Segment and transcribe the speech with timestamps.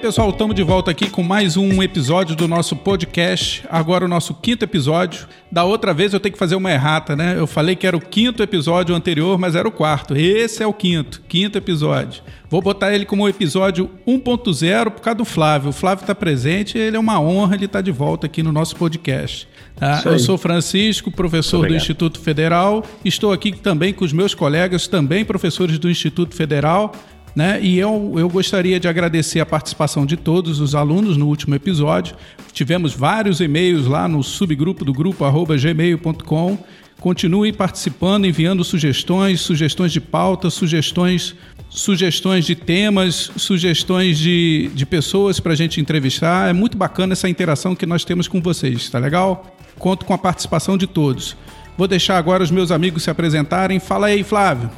[0.00, 3.62] pessoal, estamos de volta aqui com mais um episódio do nosso podcast.
[3.68, 5.28] Agora o nosso quinto episódio.
[5.52, 7.34] Da outra vez eu tenho que fazer uma errata, né?
[7.36, 10.16] Eu falei que era o quinto episódio anterior, mas era o quarto.
[10.16, 12.22] Esse é o quinto, quinto episódio.
[12.48, 15.68] Vou botar ele como episódio 1.0 por causa do Flávio.
[15.68, 18.52] O Flávio está presente, ele é uma honra ele estar tá de volta aqui no
[18.52, 19.46] nosso podcast.
[19.76, 20.02] Tá?
[20.06, 22.82] Eu sou Francisco, professor do Instituto Federal.
[23.04, 26.92] Estou aqui também com os meus colegas, também professores do Instituto Federal.
[27.34, 27.60] Né?
[27.62, 32.16] E eu, eu gostaria de agradecer a participação de todos os alunos no último episódio.
[32.52, 36.58] Tivemos vários e-mails lá no subgrupo do grupo gmail.com.
[36.98, 41.34] Continue participando, enviando sugestões, sugestões de pauta, sugestões,
[41.70, 46.50] sugestões de temas, sugestões de, de pessoas para a gente entrevistar.
[46.50, 49.56] É muito bacana essa interação que nós temos com vocês, tá legal?
[49.78, 51.36] Conto com a participação de todos.
[51.78, 53.80] Vou deixar agora os meus amigos se apresentarem.
[53.80, 54.68] Fala aí, Flávio.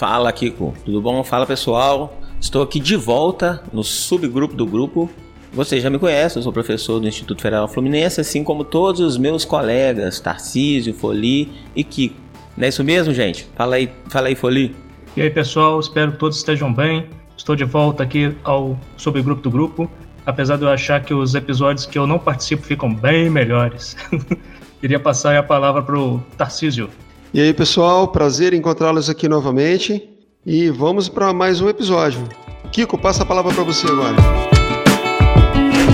[0.00, 0.72] Fala, Kiko.
[0.82, 1.22] Tudo bom?
[1.22, 2.18] Fala, pessoal.
[2.40, 5.10] Estou aqui de volta no subgrupo do grupo.
[5.52, 9.18] Vocês já me conhecem, eu sou professor do Instituto Federal Fluminense, assim como todos os
[9.18, 12.16] meus colegas, Tarcísio, Foli e Kiko.
[12.56, 13.46] Não é isso mesmo, gente?
[13.54, 14.74] Fala aí, fala aí, Foli.
[15.14, 17.06] E aí, pessoal, espero que todos estejam bem.
[17.36, 19.90] Estou de volta aqui ao subgrupo do grupo,
[20.24, 23.98] apesar de eu achar que os episódios que eu não participo ficam bem melhores.
[24.80, 26.88] Queria passar a palavra para o Tarcísio.
[27.32, 30.02] E aí, pessoal, prazer encontrá-los aqui novamente.
[30.44, 32.28] E vamos para mais um episódio.
[32.72, 34.16] Kiko, passa a palavra para você agora.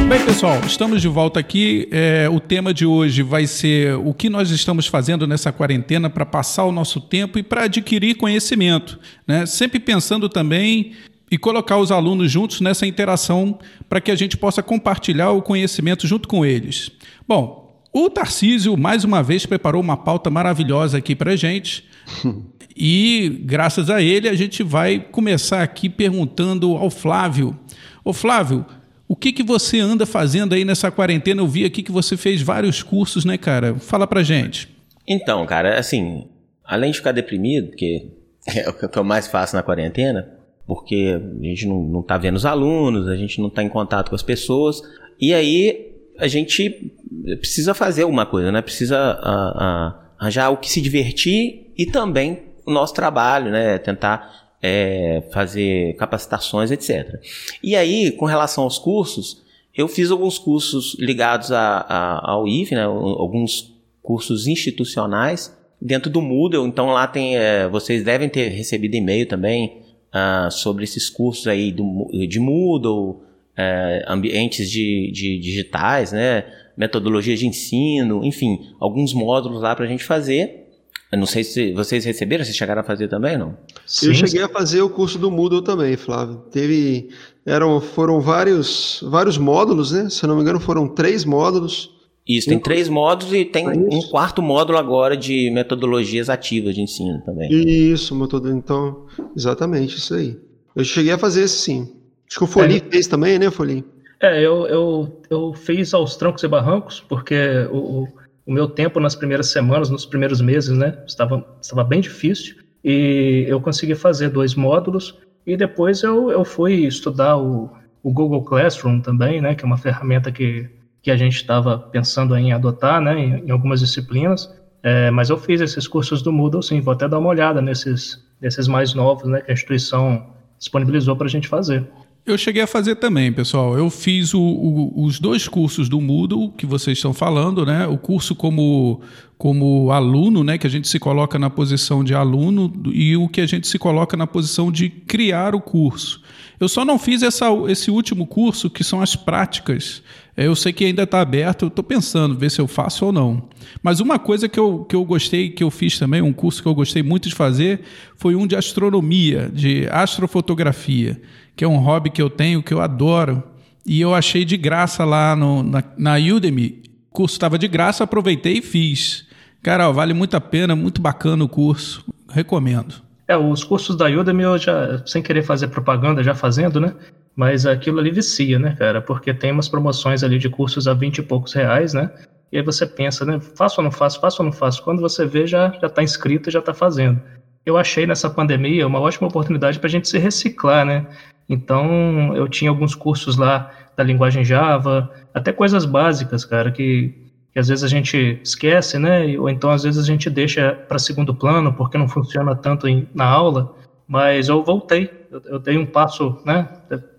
[0.08, 1.88] Bem, pessoal, estamos de volta aqui.
[1.90, 6.24] É, o tema de hoje vai ser o que nós estamos fazendo nessa quarentena para
[6.24, 8.98] passar o nosso tempo e para adquirir conhecimento.
[9.26, 9.44] Né?
[9.44, 10.92] Sempre pensando também
[11.30, 13.58] e colocar os alunos juntos nessa interação
[13.90, 16.90] para que a gente possa compartilhar o conhecimento junto com eles.
[17.28, 17.65] Bom,
[17.98, 21.82] o Tarcísio, mais uma vez, preparou uma pauta maravilhosa aqui para gente.
[22.76, 27.58] e, graças a ele, a gente vai começar aqui perguntando ao Flávio.
[28.04, 28.66] Ô, Flávio,
[29.08, 31.40] o que, que você anda fazendo aí nessa quarentena?
[31.40, 33.76] Eu vi aqui que você fez vários cursos, né, cara?
[33.76, 34.68] Fala pra gente.
[35.08, 36.28] Então, cara, assim,
[36.62, 38.10] além de ficar deprimido, que
[38.54, 40.28] é o que eu mais faço na quarentena,
[40.66, 44.10] porque a gente não, não tá vendo os alunos, a gente não tá em contato
[44.10, 44.82] com as pessoas,
[45.18, 46.92] e aí a gente
[47.38, 48.62] precisa fazer alguma coisa, né?
[48.62, 53.78] Precisa uh, uh, arranjar o que se divertir e também o nosso trabalho, né?
[53.78, 57.20] Tentar é, fazer capacitações, etc.
[57.62, 59.42] E aí, com relação aos cursos,
[59.74, 62.84] eu fiz alguns cursos ligados a, a, ao IF, né?
[62.84, 66.66] Alguns cursos institucionais dentro do Moodle.
[66.66, 69.82] Então lá tem, é, vocês devem ter recebido e-mail também
[70.14, 73.22] uh, sobre esses cursos aí do, de Moodle
[73.56, 76.44] é, ambientes de, de, digitais, né?
[76.76, 80.66] metodologias de ensino, enfim, alguns módulos lá para a gente fazer.
[81.10, 83.56] Eu não sei se vocês receberam, vocês chegaram a fazer também, não?
[83.86, 84.08] Sim.
[84.08, 86.42] Eu cheguei a fazer o curso do Moodle também, Flávio.
[86.50, 87.08] Teve,
[87.46, 90.10] eram, foram vários, vários módulos, né?
[90.10, 91.94] Se eu não me engano, foram três módulos.
[92.28, 97.22] Isso, tem três módulos e tem um quarto módulo agora de metodologias ativas de ensino
[97.24, 97.48] também.
[97.52, 99.06] Isso, metodologia, então,
[99.36, 100.36] exatamente isso aí.
[100.74, 101.88] Eu cheguei a fazer esse sim.
[102.28, 102.90] Acho que o Folim é.
[102.90, 103.84] fez também, né, Folim?
[104.20, 108.08] É, eu, eu, eu fiz aos trancos e barrancos, porque o,
[108.46, 113.44] o meu tempo nas primeiras semanas, nos primeiros meses, né, estava, estava bem difícil, e
[113.46, 117.70] eu consegui fazer dois módulos, e depois eu, eu fui estudar o,
[118.02, 120.68] o Google Classroom também, né, que é uma ferramenta que,
[121.02, 124.50] que a gente estava pensando em adotar, né, em, em algumas disciplinas,
[124.82, 128.24] é, mas eu fiz esses cursos do Moodle, sim, vou até dar uma olhada nesses,
[128.40, 130.24] nesses mais novos, né, que a instituição
[130.58, 131.86] disponibilizou para a gente fazer.
[132.26, 133.78] Eu cheguei a fazer também, pessoal.
[133.78, 137.86] Eu fiz o, o, os dois cursos do Moodle que vocês estão falando, né?
[137.86, 139.00] O curso como,
[139.38, 140.58] como aluno, né?
[140.58, 143.78] Que a gente se coloca na posição de aluno e o que a gente se
[143.78, 146.22] coloca na posição de criar o curso.
[146.58, 150.02] Eu só não fiz essa, esse último curso, que são as práticas.
[150.36, 153.12] É, eu sei que ainda está aberto, eu estou pensando, ver se eu faço ou
[153.12, 153.48] não.
[153.82, 156.68] Mas uma coisa que eu, que eu gostei, que eu fiz também, um curso que
[156.68, 157.80] eu gostei muito de fazer,
[158.16, 161.20] foi um de astronomia, de astrofotografia
[161.56, 163.42] que é um hobby que eu tenho, que eu adoro.
[163.84, 166.82] E eu achei de graça lá no, na, na Udemy.
[167.10, 169.25] O curso estava de graça, aproveitei e fiz.
[169.62, 172.04] Cara, vale muito a pena, muito bacana o curso.
[172.28, 172.94] Recomendo.
[173.28, 176.94] É, os cursos da Udemy eu já, sem querer fazer propaganda, já fazendo, né?
[177.34, 179.02] Mas aquilo ali vicia, né, cara?
[179.02, 182.10] Porque tem umas promoções ali de cursos a 20 e poucos reais, né?
[182.52, 183.40] E aí você pensa, né?
[183.40, 184.20] Faço ou não faço?
[184.20, 184.82] Faço ou não faço?
[184.82, 187.20] Quando você vê, já, já tá inscrito e já tá fazendo.
[187.64, 191.06] Eu achei nessa pandemia uma ótima oportunidade para a gente se reciclar, né?
[191.48, 197.25] Então, eu tinha alguns cursos lá da linguagem Java, até coisas básicas, cara, que,
[197.56, 199.34] que às vezes a gente esquece, né?
[199.38, 203.08] Ou então às vezes a gente deixa para segundo plano porque não funciona tanto em,
[203.14, 203.74] na aula.
[204.06, 206.68] Mas eu voltei, eu, eu dei um passo, né?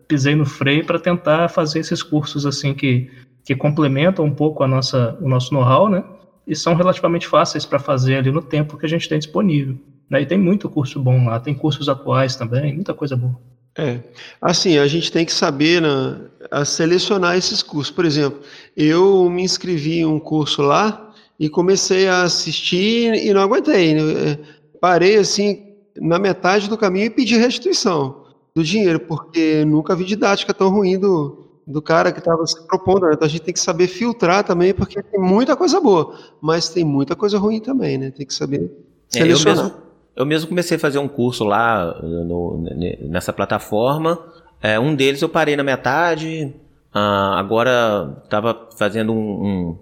[0.08, 3.10] pisei no freio para tentar fazer esses cursos assim que,
[3.44, 6.04] que complementam um pouco a nossa, o nosso know-how, né?
[6.46, 9.76] E são relativamente fáceis para fazer ali no tempo que a gente tem disponível.
[10.08, 10.22] Né?
[10.22, 13.42] E tem muito curso bom lá, tem cursos atuais também, muita coisa boa.
[13.78, 14.00] É,
[14.42, 16.20] assim, a gente tem que saber né,
[16.66, 17.94] selecionar esses cursos.
[17.94, 18.40] Por exemplo,
[18.76, 23.94] eu me inscrevi em um curso lá e comecei a assistir e não aguentei.
[23.94, 24.40] Né?
[24.82, 25.64] Parei assim
[25.96, 28.24] na metade do caminho e pedi restituição
[28.56, 33.06] do dinheiro, porque nunca vi didática tão ruim do, do cara que estava se propondo.
[33.06, 33.14] Né?
[33.14, 36.84] Então a gente tem que saber filtrar também, porque tem muita coisa boa, mas tem
[36.84, 38.10] muita coisa ruim também, né?
[38.10, 38.72] Tem que saber
[39.08, 39.68] selecionar.
[39.68, 39.87] É,
[40.18, 42.64] eu, mesmo, comecei a fazer um curso lá no,
[43.02, 44.20] nessa plataforma.
[44.62, 46.54] É, um deles eu parei na metade.
[46.94, 49.78] Uh, agora estava fazendo um, um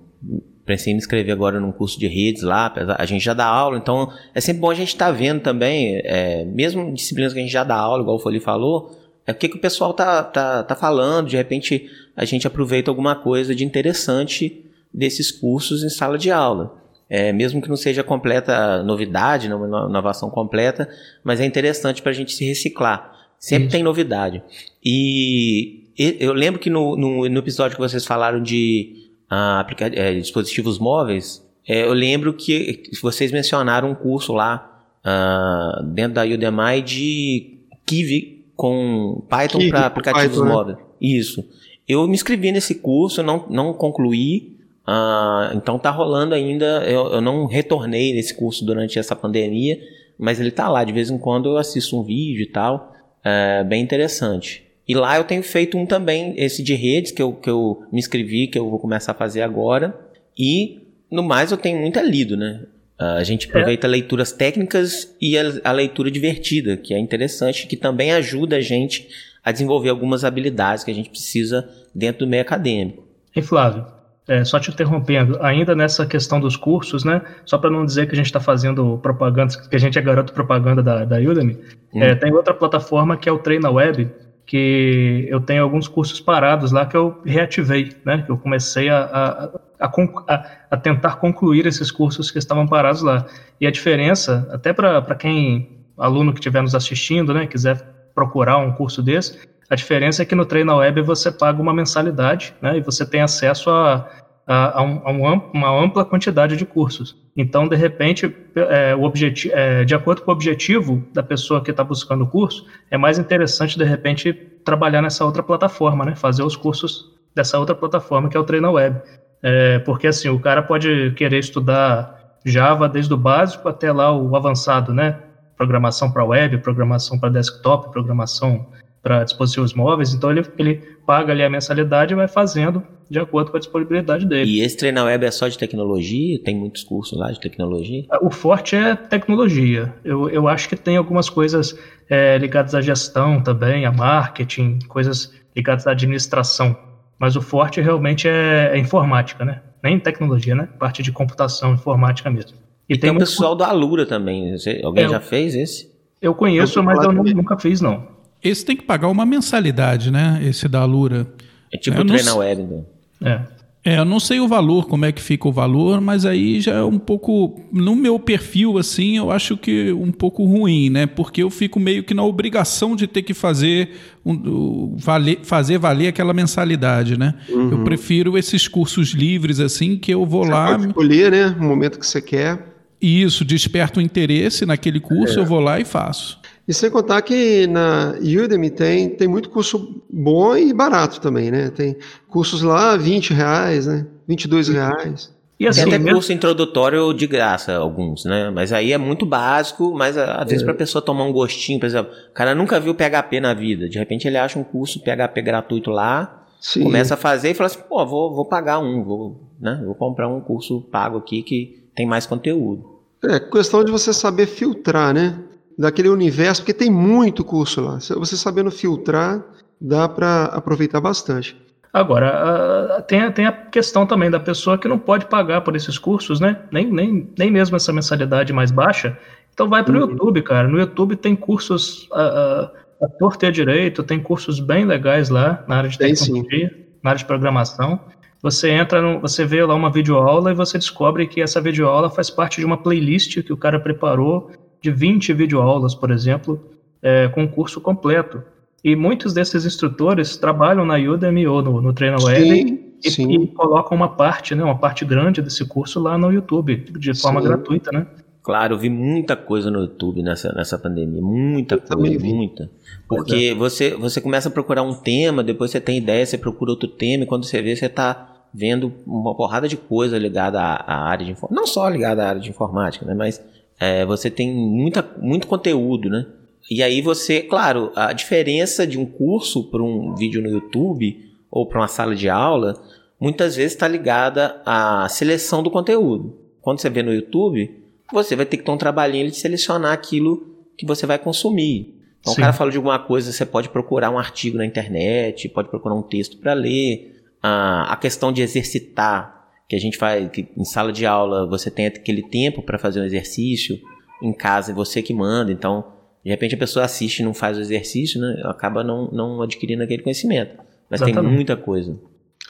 [0.66, 3.78] pensei em me inscrever agora num curso de redes lá, a gente já dá aula,
[3.78, 7.42] então é sempre bom a gente estar tá vendo também, é, mesmo disciplinas que a
[7.44, 10.24] gente já dá aula, igual o Foli falou, é o que, que o pessoal tá,
[10.24, 15.90] tá, tá falando, de repente a gente aproveita alguma coisa de interessante desses cursos em
[15.90, 16.85] sala de aula.
[17.10, 20.90] É, mesmo que não seja completa novidade, uma inovação completa,
[21.24, 23.14] mas é interessante para a gente se reciclar.
[23.38, 23.72] Sempre Isso.
[23.74, 24.42] tem novidade.
[24.84, 30.80] E eu lembro que no, no, no episódio que vocês falaram de ah, é, dispositivos
[30.80, 37.60] móveis, é, eu lembro que vocês mencionaram um curso lá ah, dentro da Udemy de
[37.86, 40.52] Kiwi com Python para aplicativos Python, né?
[40.52, 40.78] móveis.
[40.78, 40.84] Né?
[41.02, 41.48] Isso.
[41.88, 44.55] Eu me inscrevi nesse curso, não, não concluí,
[44.86, 46.84] ah, então tá rolando ainda.
[46.86, 49.80] Eu, eu não retornei nesse curso durante essa pandemia,
[50.18, 50.84] mas ele tá lá.
[50.84, 52.94] De vez em quando eu assisto um vídeo e tal.
[53.24, 54.64] É bem interessante.
[54.88, 57.98] E lá eu tenho feito um também, esse de redes, que eu, que eu me
[57.98, 59.98] inscrevi, que eu vou começar a fazer agora.
[60.38, 62.62] E no mais eu tenho muito lido, né?
[62.98, 63.90] A gente aproveita é.
[63.90, 69.10] leituras técnicas e a, a, leitura divertida, que é interessante, que também ajuda a gente
[69.44, 73.04] a desenvolver algumas habilidades que a gente precisa dentro do meio acadêmico.
[73.36, 73.86] E Flávio,
[74.28, 77.22] é, só te interrompendo, ainda nessa questão dos cursos, né?
[77.46, 80.34] Só para não dizer que a gente está fazendo propaganda, que a gente é garoto
[80.34, 81.60] propaganda da, da Udemy,
[81.94, 82.02] hum.
[82.02, 84.10] é, tem outra plataforma que é o Treina Web,
[84.46, 88.24] que eu tenho alguns cursos parados lá que eu reativei, né?
[88.24, 89.50] Que eu comecei a,
[89.80, 93.26] a, a, a tentar concluir esses cursos que estavam parados lá.
[93.60, 97.82] E a diferença, até para quem, aluno que estiver nos assistindo, né, quiser
[98.14, 99.40] procurar um curso desse,
[99.70, 102.78] a diferença é que no Treina Web você paga uma mensalidade, né?
[102.78, 104.10] E você tem acesso a
[104.48, 105.12] a, a, um, a
[105.54, 107.18] uma ampla quantidade de cursos.
[107.36, 111.72] Então, de repente, é, o objetivo, é, de acordo com o objetivo da pessoa que
[111.72, 114.34] está buscando o curso, é mais interessante, de repente,
[114.64, 116.16] trabalhar nessa outra plataforma, né?
[116.16, 119.02] fazer os cursos dessa outra plataforma, que é o Treina Web.
[119.42, 122.14] É, porque, assim, o cara pode querer estudar
[122.46, 125.20] Java desde o básico até lá o avançado, né?
[125.58, 128.68] Programação para web, programação para desktop, programação
[129.06, 130.16] para dispositivos móveis.
[130.16, 134.26] Então, ele, ele paga ali a mensalidade e vai fazendo de acordo com a disponibilidade
[134.26, 134.50] dele.
[134.50, 136.42] E esse treinar web é só de tecnologia?
[136.44, 138.04] Tem muitos cursos lá de tecnologia?
[138.20, 139.94] O forte é tecnologia.
[140.04, 141.78] Eu, eu acho que tem algumas coisas
[142.10, 146.76] é, ligadas à gestão também, a marketing, coisas ligadas à administração.
[147.20, 149.62] Mas o forte realmente é, é informática, né?
[149.84, 150.68] Nem tecnologia, né?
[150.80, 152.58] Parte de computação, informática mesmo.
[152.90, 154.56] E, e tem, o pessoal da Alura também.
[154.84, 155.94] alguém é, já fez esse?
[156.20, 158.15] Eu conheço, eu mas eu nunca fiz, não.
[158.46, 160.40] Esse tem que pagar uma mensalidade, né?
[160.44, 161.28] Esse da Alura.
[161.74, 162.86] É tipo o Treina Web, então.
[163.22, 163.42] É.
[163.88, 166.74] É, eu não sei o valor, como é que fica o valor, mas aí já
[166.74, 167.62] é um pouco.
[167.72, 171.06] No meu perfil, assim, eu acho que um pouco ruim, né?
[171.06, 173.92] Porque eu fico meio que na obrigação de ter que fazer,
[174.26, 177.36] um, valer, fazer valer aquela mensalidade, né?
[177.48, 177.72] Uhum.
[177.74, 180.72] Eu prefiro esses cursos livres, assim, que eu vou você lá.
[180.72, 181.56] Pode escolher, né?
[181.60, 182.74] O momento que você quer.
[183.00, 185.42] Isso, desperta o interesse naquele curso, é.
[185.42, 186.40] eu vou lá e faço.
[186.68, 191.70] E sem contar que na Udemy tem, tem muito curso bom e barato também, né?
[191.70, 191.96] Tem
[192.28, 194.08] cursos lá 20 reais, né?
[194.28, 195.36] 22 reais.
[195.60, 198.50] E assim, tem até curso introdutório de graça, alguns, né?
[198.50, 200.66] Mas aí é muito básico, mas às vezes é.
[200.66, 203.88] para a pessoa tomar um gostinho, por exemplo, o cara nunca viu PHP na vida,
[203.88, 206.84] de repente ele acha um curso PHP gratuito lá, Sim.
[206.84, 209.82] começa a fazer e fala assim, pô, vou, vou pagar um, vou, né?
[209.86, 212.96] vou comprar um curso pago aqui que tem mais conteúdo.
[213.24, 215.40] É questão de você saber filtrar, né?
[215.78, 218.00] Daquele universo, porque tem muito curso lá.
[218.00, 219.44] Você sabendo filtrar,
[219.80, 221.56] dá para aproveitar bastante.
[221.96, 226.42] Agora, tem, tem a questão também da pessoa que não pode pagar por esses cursos,
[226.42, 226.60] né?
[226.70, 229.18] Nem, nem, nem mesmo essa mensalidade mais baixa.
[229.54, 230.10] Então vai para o uhum.
[230.10, 230.68] YouTube, cara.
[230.68, 232.72] No YouTube tem cursos a, a,
[233.06, 236.86] a torta e a direito, tem cursos bem legais lá na área de tecnologia, tem,
[237.02, 237.98] na área de programação.
[238.42, 242.30] Você entra, no, você vê lá uma videoaula e você descobre que essa videoaula faz
[242.30, 244.52] parte de uma playlist que o cara preparou
[244.86, 246.64] de 20 videoaulas, por exemplo,
[247.02, 248.44] é, com um curso completo.
[248.84, 254.10] E muitos desses instrutores trabalham na Udemy ou no, no TreinaWeb e, e, colocam uma
[254.10, 257.48] parte, né, uma parte grande desse curso lá no YouTube, de forma sim.
[257.48, 258.06] gratuita, né?
[258.44, 262.70] Claro, eu vi muita coisa no YouTube nessa, nessa pandemia, muita coisa, muita.
[263.08, 263.56] Porque é.
[263.56, 267.24] você, você começa a procurar um tema, depois você tem ideia, você procura outro tema,
[267.24, 271.26] e quando você vê, você está vendo uma porrada de coisa ligada à, à área
[271.26, 271.60] de informática.
[271.60, 273.16] Não só ligada à área de informática, né?
[273.16, 273.44] Mas
[273.80, 276.26] é, você tem muita, muito conteúdo, né?
[276.70, 281.68] E aí você, claro, a diferença de um curso para um vídeo no YouTube ou
[281.68, 282.82] para uma sala de aula,
[283.20, 286.36] muitas vezes está ligada à seleção do conteúdo.
[286.62, 290.56] Quando você vê no YouTube, você vai ter que ter um trabalhinho de selecionar aquilo
[290.78, 291.94] que você vai consumir.
[292.20, 292.42] Então, Sim.
[292.42, 295.94] o cara fala de alguma coisa, você pode procurar um artigo na internet, pode procurar
[295.94, 297.24] um texto para ler.
[297.42, 301.72] Ah, a questão de exercitar, que a gente faz que em sala de aula, você
[301.72, 303.80] tem aquele tempo para fazer um exercício,
[304.22, 305.86] em casa é você que manda, então,
[306.24, 309.84] de repente a pessoa assiste e não faz o exercício, né, acaba não, não adquirindo
[309.84, 310.56] aquele conhecimento.
[310.90, 311.28] Mas Exatamente.
[311.28, 312.00] tem muita coisa.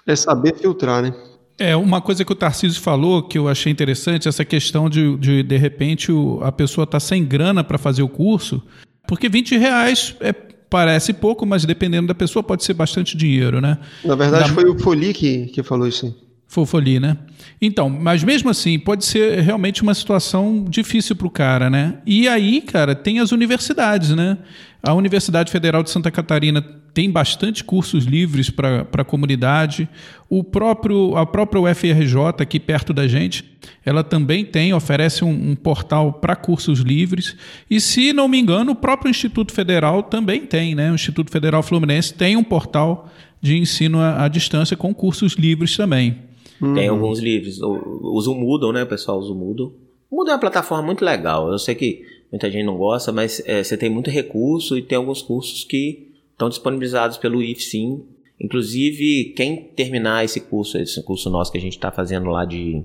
[0.05, 1.13] É saber filtrar, né?
[1.57, 5.41] É, uma coisa que o Tarcísio falou que eu achei interessante, essa questão de, de,
[5.41, 8.61] de repente, o, a pessoa está sem grana para fazer o curso,
[9.07, 10.33] porque 20 reais é,
[10.69, 13.77] parece pouco, mas dependendo da pessoa pode ser bastante dinheiro, né?
[14.03, 14.53] Na verdade, da...
[14.53, 16.13] foi o Foli que, que falou isso.
[16.47, 17.17] Foi o Foli, né?
[17.61, 21.97] Então, mas mesmo assim, pode ser realmente uma situação difícil para o cara, né?
[22.05, 24.37] E aí, cara, tem as universidades, né?
[24.81, 26.61] A Universidade Federal de Santa Catarina
[26.93, 29.89] tem bastante cursos livres para a comunidade.
[30.29, 33.43] O próprio, a própria UFRJ, aqui perto da gente,
[33.83, 37.35] ela também tem, oferece um, um portal para cursos livres.
[37.69, 40.91] E, se não me engano, o próprio Instituto Federal também tem, né?
[40.91, 43.11] O Instituto Federal Fluminense tem um portal
[43.41, 46.19] de ensino à, à distância com cursos livres também.
[46.59, 46.95] Tem uhum.
[46.95, 47.59] alguns livros.
[47.61, 48.85] Usa o Moodle, né?
[48.85, 49.73] Pessoal usa o Moodle.
[50.09, 51.51] O Moodle é uma plataforma muito legal.
[51.51, 54.97] Eu sei que muita gente não gosta, mas é, você tem muito recurso e tem
[54.97, 58.03] alguns cursos que estão disponibilizados pelo IFSIM.
[58.39, 62.83] Inclusive, quem terminar esse curso, esse curso nosso que a gente está fazendo lá de,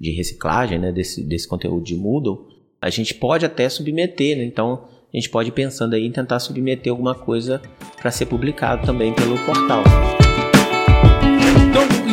[0.00, 2.46] de reciclagem, né, desse, desse conteúdo de Moodle,
[2.80, 4.44] a gente pode até submeter, né?
[4.44, 7.62] Então, a gente pode ir pensando aí em tentar submeter alguma coisa
[8.00, 9.84] para ser publicado também pelo portal.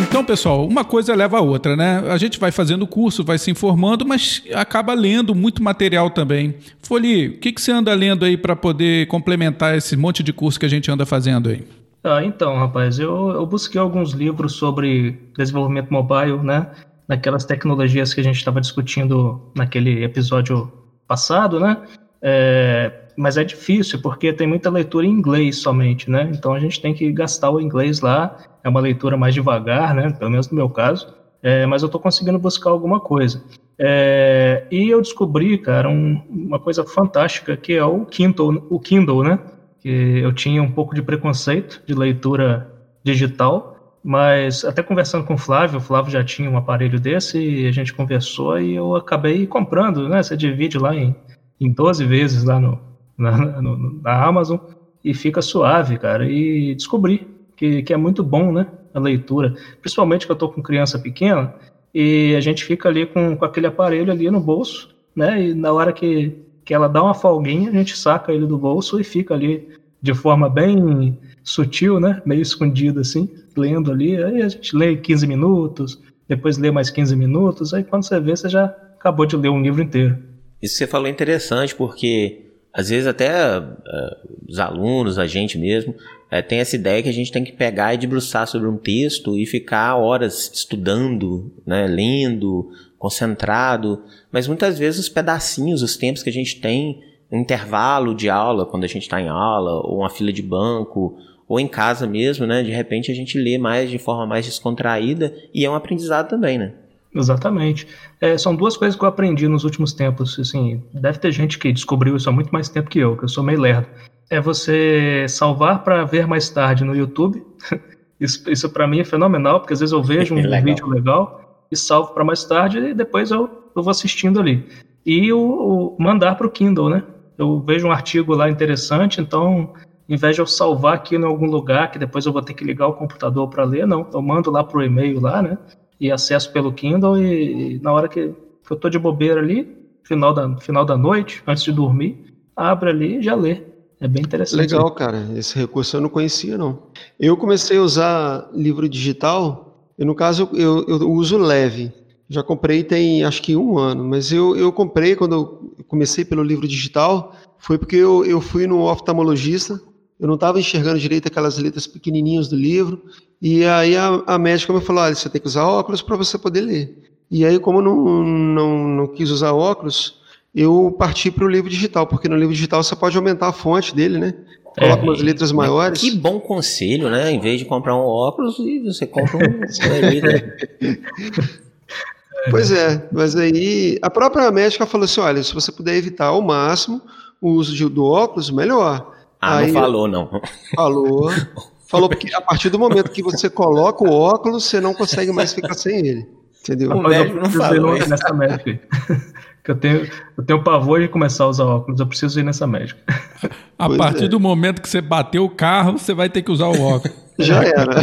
[0.10, 2.04] Então, pessoal, uma coisa leva a outra, né?
[2.10, 6.56] A gente vai fazendo curso, vai se informando, mas acaba lendo muito material também.
[6.82, 10.60] Foli, o que, que você anda lendo aí para poder complementar esse monte de curso
[10.60, 11.64] que a gente anda fazendo aí?
[12.04, 16.72] Ah, então, rapaz, eu, eu busquei alguns livros sobre desenvolvimento mobile, né?
[17.08, 20.72] Naquelas tecnologias que a gente estava discutindo naquele episódio
[21.08, 21.78] passado, né?
[22.20, 26.32] É, mas é difícil porque tem muita leitura em inglês somente, né?
[26.34, 28.38] Então a gente tem que gastar o inglês lá.
[28.64, 30.10] É uma leitura mais devagar, né?
[30.18, 31.14] Pelo menos no meu caso.
[31.44, 33.44] É, mas eu estou conseguindo buscar alguma coisa.
[33.78, 39.22] É, e eu descobri, cara, um, uma coisa fantástica que é o Kindle, o Kindle,
[39.22, 39.40] né?
[39.82, 42.72] Que eu tinha um pouco de preconceito de leitura
[43.04, 47.68] digital, mas até conversando com o Flávio, o Flávio já tinha um aparelho desse e
[47.68, 50.24] a gente conversou e eu acabei comprando, né?
[50.24, 51.14] Você divide lá em,
[51.60, 52.89] em 12 vezes lá no,
[53.20, 54.58] na, no, na Amazon
[55.04, 56.30] e fica suave, cara.
[56.30, 58.68] E descobri que, que é muito bom, né?
[58.94, 59.54] A leitura.
[59.82, 61.54] Principalmente que eu tô com criança pequena
[61.94, 65.44] e a gente fica ali com, com aquele aparelho ali no bolso, né?
[65.44, 69.00] E na hora que, que ela dá uma folguinha, a gente saca ele do bolso
[69.00, 69.68] e fica ali
[70.02, 72.22] de forma bem sutil, né?
[72.26, 74.16] Meio escondido assim, lendo ali.
[74.24, 78.36] Aí a gente lê 15 minutos, depois lê mais 15 minutos, aí quando você vê,
[78.36, 80.18] você já acabou de ler um livro inteiro.
[80.62, 84.16] Isso que você falou é interessante, porque às vezes até uh,
[84.48, 87.94] os alunos, a gente mesmo, uh, tem essa ideia que a gente tem que pegar
[87.94, 95.00] e debruçar sobre um texto e ficar horas estudando, né, lendo, concentrado, mas muitas vezes
[95.00, 99.22] os pedacinhos, os tempos que a gente tem, intervalo de aula, quando a gente está
[99.22, 103.16] em aula, ou uma fila de banco, ou em casa mesmo, né, de repente a
[103.16, 106.74] gente lê mais de forma mais descontraída e é um aprendizado também, né?
[107.14, 107.88] Exatamente.
[108.22, 110.38] É, são duas coisas que eu aprendi nos últimos tempos.
[110.40, 113.30] Assim, deve ter gente que descobriu isso há muito mais tempo que eu, que eu
[113.30, 113.88] sou meio lerdo.
[114.30, 117.44] É você salvar para ver mais tarde no YouTube.
[118.20, 120.62] Isso, isso para mim é fenomenal, porque às vezes eu vejo um legal.
[120.62, 121.40] vídeo legal
[121.72, 124.62] e salvo para mais tarde e depois eu, eu vou assistindo ali.
[125.06, 127.04] E o, o mandar para o Kindle, né?
[127.38, 129.70] Eu vejo um artigo lá interessante, então,
[130.10, 132.66] em vez de eu salvar aqui em algum lugar que depois eu vou ter que
[132.66, 134.06] ligar o computador para ler, não.
[134.12, 135.58] Eu mando lá pro e-mail lá, né?
[136.00, 138.30] E acesso pelo Kindle e, e na hora que,
[138.66, 139.68] que eu tô de bobeira ali,
[140.04, 142.18] final da, final da noite, antes de dormir,
[142.56, 143.62] abre ali e já lê.
[144.02, 144.60] É bem interessante.
[144.60, 145.28] Legal, cara.
[145.36, 146.84] Esse recurso eu não conhecia, não.
[147.20, 151.92] Eu comecei a usar livro digital, e no caso eu, eu, eu uso leve.
[152.30, 156.44] Já comprei tem acho que um ano, mas eu, eu comprei quando eu comecei pelo
[156.44, 159.82] livro digital, foi porque eu, eu fui no oftalmologista
[160.20, 163.02] eu não estava enxergando direito aquelas letras pequenininhas do livro.
[163.42, 166.38] E aí a, a médica me falou: olha, você tem que usar óculos para você
[166.38, 166.98] poder ler.
[167.32, 170.20] E aí, como eu não, não, não quis usar óculos,
[170.54, 173.96] eu parti para o livro digital, porque no livro digital você pode aumentar a fonte
[173.96, 174.34] dele, né?
[174.78, 176.02] Coloca é, umas letras maiores.
[176.02, 177.32] Que bom conselho, né?
[177.32, 179.62] Em vez de comprar um óculos, você compra um.
[182.52, 186.42] pois é, mas aí a própria médica falou assim: olha, se você puder evitar ao
[186.42, 187.02] máximo
[187.40, 189.19] o uso de, do óculos, melhor.
[189.42, 190.42] Ah, aí, não falou, não.
[190.76, 191.32] Falou.
[191.90, 195.54] Falou porque a partir do momento que você coloca o óculos, você não consegue mais
[195.54, 196.28] ficar sem ele.
[196.62, 196.92] Entendeu?
[196.92, 198.80] O médico não falou nessa médica
[199.64, 202.68] que eu tenho, eu tenho pavor de começar a usar óculos, eu preciso ir nessa
[202.68, 203.02] médica.
[203.80, 204.28] A pois partir é.
[204.28, 207.18] do momento que você bateu o carro, você vai ter que usar o óculos.
[207.40, 208.02] Já era.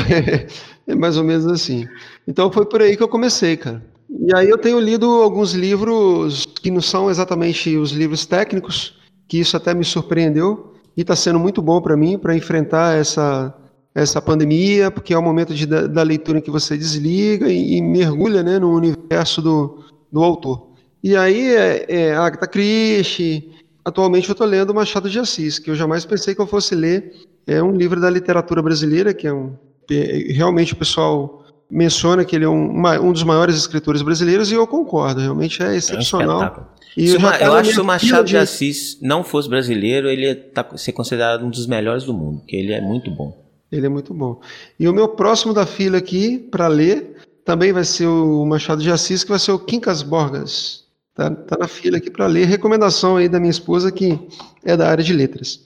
[0.89, 1.87] É mais ou menos assim.
[2.27, 3.85] Então foi por aí que eu comecei, cara.
[4.09, 9.39] E aí eu tenho lido alguns livros que não são exatamente os livros técnicos, que
[9.39, 13.55] isso até me surpreendeu e está sendo muito bom para mim para enfrentar essa
[13.95, 17.77] essa pandemia, porque é o momento de, da, da leitura em que você desliga e,
[17.79, 20.69] e mergulha né, no universo do, do autor.
[21.03, 23.51] E aí é, é Agatha Christie.
[23.83, 27.11] Atualmente eu estou lendo Machado de Assis, que eu jamais pensei que eu fosse ler.
[27.47, 29.55] É um livro da literatura brasileira, que é um.
[29.91, 32.71] É, realmente o pessoal menciona que ele é um,
[33.03, 36.43] um dos maiores escritores brasileiros e eu concordo, realmente é excepcional.
[36.43, 38.31] É um eu, eu acho que se o Machado de...
[38.31, 42.39] de Assis não fosse brasileiro, ele ia tá, ser considerado um dos melhores do mundo,
[42.39, 43.45] porque ele é muito bom.
[43.71, 44.41] Ele é muito bom.
[44.81, 48.91] E o meu próximo da fila aqui para ler também vai ser o Machado de
[48.91, 50.85] Assis, que vai ser o Quincas Borgas.
[51.15, 52.47] Tá, tá na fila aqui para ler.
[52.47, 54.19] Recomendação aí da minha esposa, que
[54.65, 55.61] é da área de letras.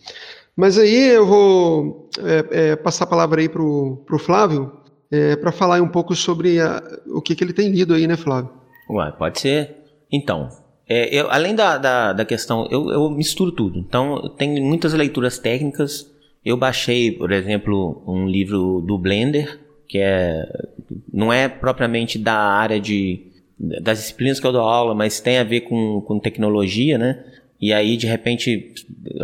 [0.56, 4.79] Mas aí eu vou é, é, passar a palavra aí para o Flávio,
[5.10, 8.16] é, para falar um pouco sobre a, o que, que ele tem lido aí, né,
[8.16, 8.50] Flávio?
[8.88, 9.76] Ué, pode ser.
[10.12, 10.48] Então,
[10.88, 13.78] é, eu, além da, da, da questão, eu, eu, misturo tudo.
[13.78, 16.10] Então, tem muitas leituras técnicas.
[16.44, 20.46] Eu baixei, por exemplo, um livro do Blender, que é
[21.12, 23.26] não é propriamente da área de
[23.58, 27.22] das disciplinas que eu dou aula, mas tem a ver com, com tecnologia, né?
[27.60, 28.72] E aí, de repente,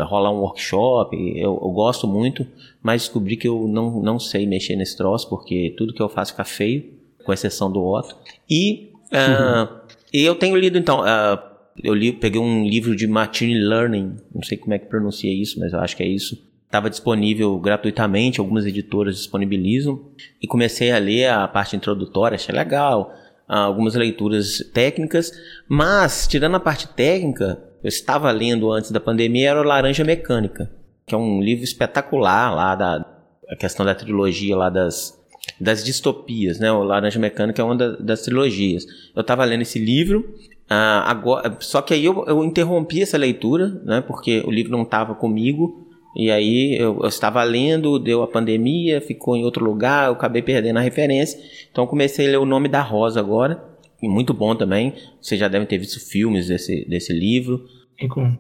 [0.09, 2.47] rolar um workshop, eu, eu, gosto muito,
[2.83, 6.33] mas descobri que eu não, não sei mexer nesse troço, porque tudo que eu faço
[6.33, 6.85] fica feio,
[7.25, 8.15] com exceção do Otto.
[8.49, 9.75] E uh,
[10.13, 11.39] eu tenho lido, então, uh,
[11.83, 15.59] eu li, peguei um livro de Machine Learning, não sei como é que pronuncia isso,
[15.59, 16.47] mas eu acho que é isso.
[16.67, 20.11] Estava disponível gratuitamente, algumas editoras disponibilizam,
[20.43, 23.15] e comecei a ler a parte introdutória, achei legal
[23.49, 25.33] algumas leituras técnicas,
[25.69, 30.69] mas, tirando a parte técnica, eu estava lendo antes da pandemia, era o Laranja Mecânica,
[31.07, 33.07] que é um livro espetacular lá da
[33.49, 35.17] a questão da trilogia lá das,
[35.61, 36.73] das distopias, né?
[36.73, 38.85] O Laranja Mecânica é uma da, das trilogias.
[39.15, 40.35] Eu estava lendo esse livro,
[40.69, 44.01] uh, agora, só que aí eu, eu interrompi essa leitura, né?
[44.01, 49.01] Porque o livro não estava comigo, e aí eu, eu, estava lendo, deu a pandemia,
[49.01, 51.41] ficou em outro lugar, eu acabei perdendo a referência.
[51.71, 53.63] Então comecei a ler o nome da Rosa agora.
[54.03, 54.93] muito bom também.
[55.23, 57.76] Vocês já devem ter visto filmes desse, desse livro.
[57.99, 58.37] E com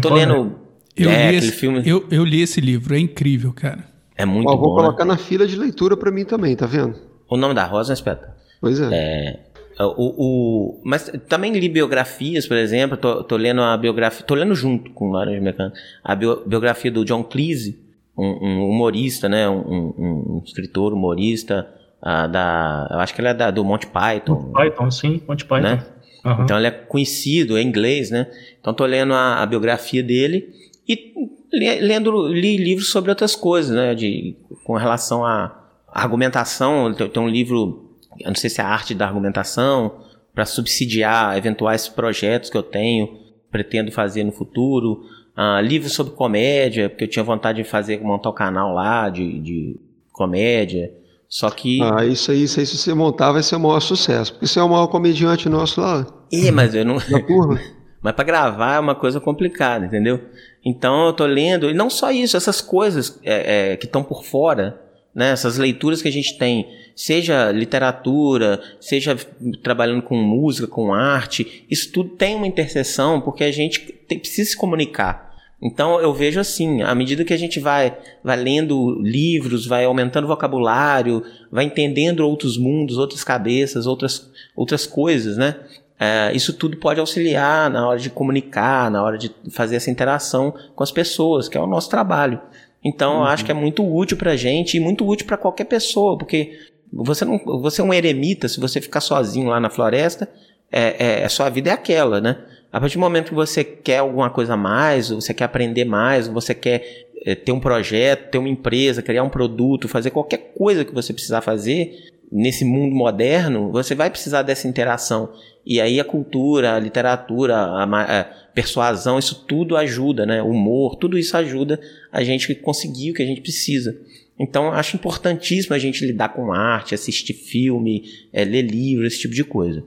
[0.00, 0.44] Tô lendo.
[0.44, 0.50] Né?
[0.96, 1.82] Eu, é, li esse, filme...
[1.86, 3.84] eu, eu li esse livro, é incrível, cara.
[4.16, 4.62] É muito Ó, bom.
[4.62, 4.82] Vou né?
[4.82, 5.12] colocar né?
[5.12, 6.96] na fila de leitura para mim também, tá vendo?
[7.28, 8.36] O nome da Rosa é espetáculo.
[8.60, 8.88] Pois é.
[8.92, 9.48] é
[9.80, 14.54] o, o, mas também li biografias, por exemplo, tô, tô lendo a biografia, tô lendo
[14.54, 17.78] junto com o Laranja Mecânica, a bio, biografia do John Cleese,
[18.16, 19.94] um, um humorista, né, um, um,
[20.36, 21.68] um escritor humorista,
[22.02, 24.34] uh, da, eu acho que ele é da, do Monty Python.
[24.34, 25.62] Monty Python, sim, Monty Python.
[25.62, 25.86] Né?
[26.24, 26.44] Uhum.
[26.44, 28.26] Então ele é conhecido, é inglês, né?
[28.60, 30.52] Então tô lendo a, a biografia dele
[30.88, 31.14] e
[31.52, 37.28] lendo li livros sobre outras coisas, né, de com relação à argumentação, tem, tem um
[37.28, 37.88] livro
[38.26, 40.00] não sei se é a arte da argumentação,
[40.34, 43.18] para subsidiar eventuais projetos que eu tenho,
[43.50, 45.04] pretendo fazer no futuro.
[45.36, 49.08] Uh, livros sobre comédia, porque eu tinha vontade de fazer, montar o um canal lá
[49.08, 49.80] de, de
[50.12, 50.92] comédia.
[51.28, 51.80] Só que.
[51.82, 54.32] Ah, isso aí, isso aí, se você montar, vai ser o maior sucesso.
[54.32, 56.06] Porque você é o maior comediante nosso lá.
[56.32, 56.96] É, mas eu não.
[57.08, 57.60] Na turma.
[58.00, 60.20] mas para gravar é uma coisa complicada, entendeu?
[60.64, 64.24] Então eu tô lendo, e não só isso, essas coisas é, é, que estão por
[64.24, 64.80] fora,
[65.14, 65.30] né?
[65.30, 69.16] Essas leituras que a gente tem seja literatura, seja
[69.62, 74.50] trabalhando com música, com arte, isso tudo tem uma interseção porque a gente tem, precisa
[74.50, 75.27] se comunicar.
[75.60, 80.24] Então eu vejo assim, à medida que a gente vai, vai lendo livros, vai aumentando
[80.24, 85.56] o vocabulário, vai entendendo outros mundos, outras cabeças, outras, outras coisas, né?
[86.00, 90.54] É, isso tudo pode auxiliar na hora de comunicar, na hora de fazer essa interação
[90.76, 92.40] com as pessoas, que é o nosso trabalho.
[92.84, 93.20] Então uhum.
[93.22, 96.16] eu acho que é muito útil para a gente e muito útil para qualquer pessoa,
[96.16, 96.56] porque
[96.92, 100.28] você, não, você é um eremita, se você ficar sozinho lá na floresta,
[100.70, 102.38] é, é, a sua vida é aquela, né?
[102.70, 105.84] A partir do momento que você quer alguma coisa a mais, ou você quer aprender
[105.84, 110.10] mais, ou você quer é, ter um projeto, ter uma empresa, criar um produto, fazer
[110.10, 115.32] qualquer coisa que você precisar fazer nesse mundo moderno, você vai precisar dessa interação.
[115.64, 120.42] E aí a cultura, a literatura, a, a persuasão, isso tudo ajuda, né?
[120.42, 121.80] O humor, tudo isso ajuda
[122.12, 123.98] a gente conseguir o que a gente precisa.
[124.38, 129.34] Então, acho importantíssimo a gente lidar com arte, assistir filme, é, ler livro, esse tipo
[129.34, 129.84] de coisa.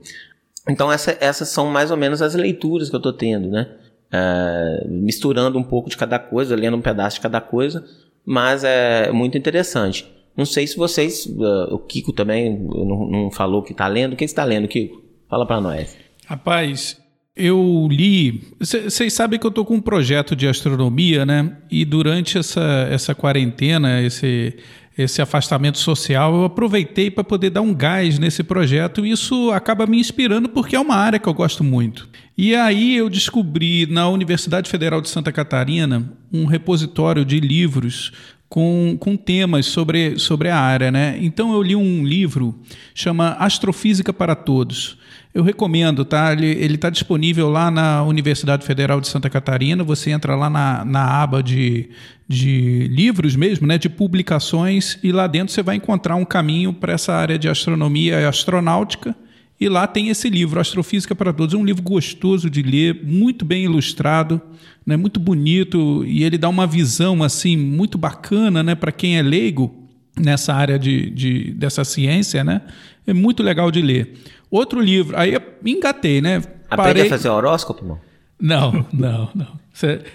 [0.68, 3.68] Então, essa, essas são mais ou menos as leituras que eu estou tendo, né?
[4.12, 7.84] É, misturando um pouco de cada coisa, lendo um pedaço de cada coisa,
[8.24, 10.06] mas é muito interessante.
[10.36, 14.14] Não sei se vocês, uh, o Kiko também não, não falou que está lendo.
[14.14, 15.02] O que está lendo, Kiko?
[15.28, 15.96] Fala para nós.
[16.26, 16.98] Rapaz,
[17.36, 18.42] eu li.
[18.58, 21.58] Vocês sabem que eu estou com um projeto de astronomia, né?
[21.70, 24.56] E durante essa, essa quarentena, esse,
[24.96, 29.04] esse afastamento social, eu aproveitei para poder dar um gás nesse projeto.
[29.04, 32.08] E isso acaba me inspirando porque é uma área que eu gosto muito.
[32.36, 38.12] E aí eu descobri na Universidade Federal de Santa Catarina um repositório de livros
[38.52, 40.90] com, com temas sobre, sobre a área.
[40.90, 41.16] Né?
[41.22, 42.54] Então eu li um livro
[42.94, 44.98] chama Astrofísica para Todos
[45.34, 46.32] eu recomendo, tá?
[46.34, 49.82] Ele está disponível lá na Universidade Federal de Santa Catarina.
[49.82, 51.88] Você entra lá na, na aba de,
[52.28, 53.78] de livros mesmo, né?
[53.78, 58.20] De publicações, e lá dentro você vai encontrar um caminho para essa área de astronomia
[58.20, 59.16] e astronáutica.
[59.62, 61.54] E lá tem esse livro, Astrofísica para Todos.
[61.54, 64.42] É um livro gostoso de ler, muito bem ilustrado,
[64.84, 64.96] né?
[64.96, 68.74] muito bonito, e ele dá uma visão assim muito bacana né?
[68.74, 69.72] para quem é leigo
[70.18, 72.42] nessa área de, de, dessa ciência.
[72.42, 72.60] Né?
[73.06, 74.14] É muito legal de ler.
[74.50, 76.42] Outro livro, aí eu engatei, né?
[76.68, 77.06] Aprende Parei...
[77.06, 78.00] a fazer horóscopo, não?
[78.40, 79.60] Não, não, não.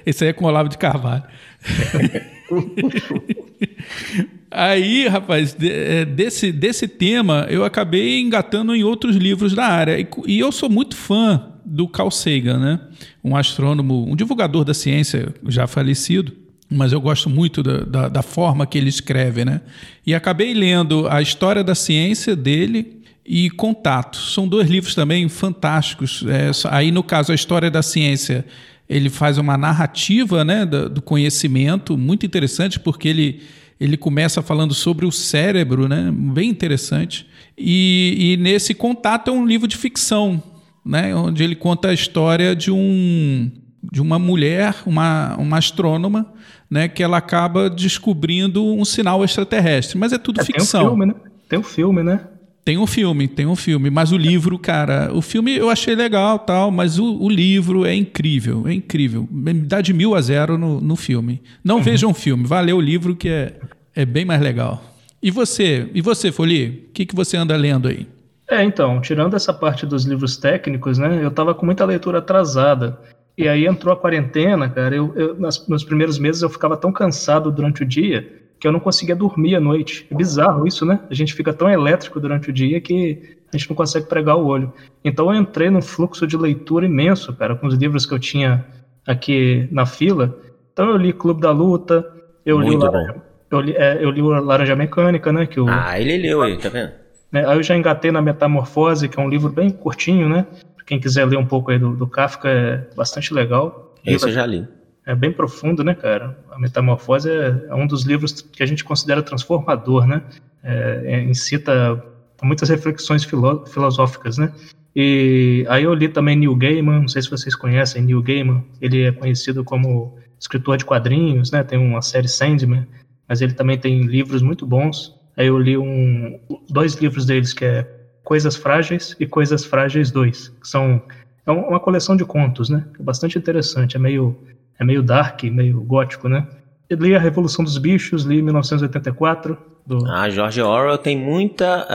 [0.06, 1.24] Esse aí é com o Olavo de Carvalho.
[4.52, 10.00] aí, rapaz, é, desse, desse tema eu acabei engatando em outros livros da área.
[10.00, 12.80] E, e eu sou muito fã do Carl Sagan, né?
[13.24, 16.34] Um astrônomo, um divulgador da ciência já falecido
[16.70, 19.62] mas eu gosto muito da, da, da, forma que ele escreve, né?
[20.06, 24.18] E acabei lendo a história da ciência dele e Contato.
[24.18, 26.24] São dois livros também fantásticos.
[26.28, 28.46] É, aí, no caso, a história da ciência,
[28.88, 33.42] ele faz uma narrativa né, do conhecimento muito interessante, porque ele,
[33.80, 37.28] ele começa falando sobre o cérebro, né, bem interessante.
[37.58, 40.42] E, e nesse Contato é um livro de ficção,
[40.86, 43.52] né, onde ele conta a história de um
[43.90, 46.34] de uma mulher, uma, uma astrônoma,
[46.70, 49.98] né, que ela acaba descobrindo um sinal extraterrestre.
[49.98, 50.82] Mas é tudo é, ficção.
[50.82, 51.14] Tem um filme, né?
[51.48, 52.28] Tem um filme, né?
[52.68, 56.38] Tem um filme, tem um filme, mas o livro, cara, o filme eu achei legal
[56.38, 59.26] tal, mas o, o livro é incrível, é incrível.
[59.32, 61.42] Me dá de mil a zero no, no filme.
[61.64, 61.82] Não uhum.
[61.82, 63.54] vejam o filme, valeu o livro que é,
[63.96, 64.84] é bem mais legal.
[65.24, 68.06] E você, e você, Foli, o que, que você anda lendo aí?
[68.50, 73.00] É, então, tirando essa parte dos livros técnicos, né, eu tava com muita leitura atrasada.
[73.38, 76.92] E aí entrou a quarentena, cara, eu, eu nas, nos primeiros meses eu ficava tão
[76.92, 80.06] cansado durante o dia que eu não conseguia dormir à noite.
[80.10, 81.00] É bizarro isso, né?
[81.10, 83.20] A gente fica tão elétrico durante o dia que
[83.52, 84.72] a gente não consegue pregar o olho.
[85.04, 88.66] Então eu entrei num fluxo de leitura imenso, cara, com os livros que eu tinha
[89.06, 90.36] aqui na fila.
[90.74, 92.06] Então eu li Clube da Luta,
[92.46, 93.22] eu Muito li.
[93.50, 95.46] Eu li, é, eu li o Laranja Mecânica, né?
[95.46, 96.92] Que o, ah, ele leu aí, tá vendo?
[97.32, 100.46] É, aí eu já engatei na Metamorfose, que é um livro bem curtinho, né?
[100.86, 103.94] Quem quiser ler um pouco aí do, do Kafka é bastante legal.
[104.06, 104.68] Esse eu já li
[105.08, 106.36] é bem profundo, né, cara?
[106.52, 110.22] A Metamorfose é, é, um dos livros que a gente considera transformador, né?
[110.62, 112.04] É, é, incita
[112.44, 114.52] muitas reflexões filó filosóficas, né?
[114.94, 119.04] E aí eu li também Neil Gaiman, não sei se vocês conhecem Neil Gaiman, ele
[119.04, 121.64] é conhecido como escritor de quadrinhos, né?
[121.64, 122.86] Tem uma série Sandman,
[123.30, 125.16] mas ele também tem livros muito bons.
[125.38, 126.38] Aí eu li um,
[126.70, 127.88] dois livros deles que é
[128.26, 131.02] Coisas Frágeis e Coisas Frágeis 2, que são
[131.46, 132.86] é uma coleção de contos, né?
[133.00, 134.38] É bastante interessante, é meio
[134.80, 136.48] é meio dark, meio gótico, né?
[136.90, 139.58] Eu li A Revolução dos Bichos, li 1984.
[139.86, 140.06] Do...
[140.08, 141.88] Ah, George Orwell tem muita,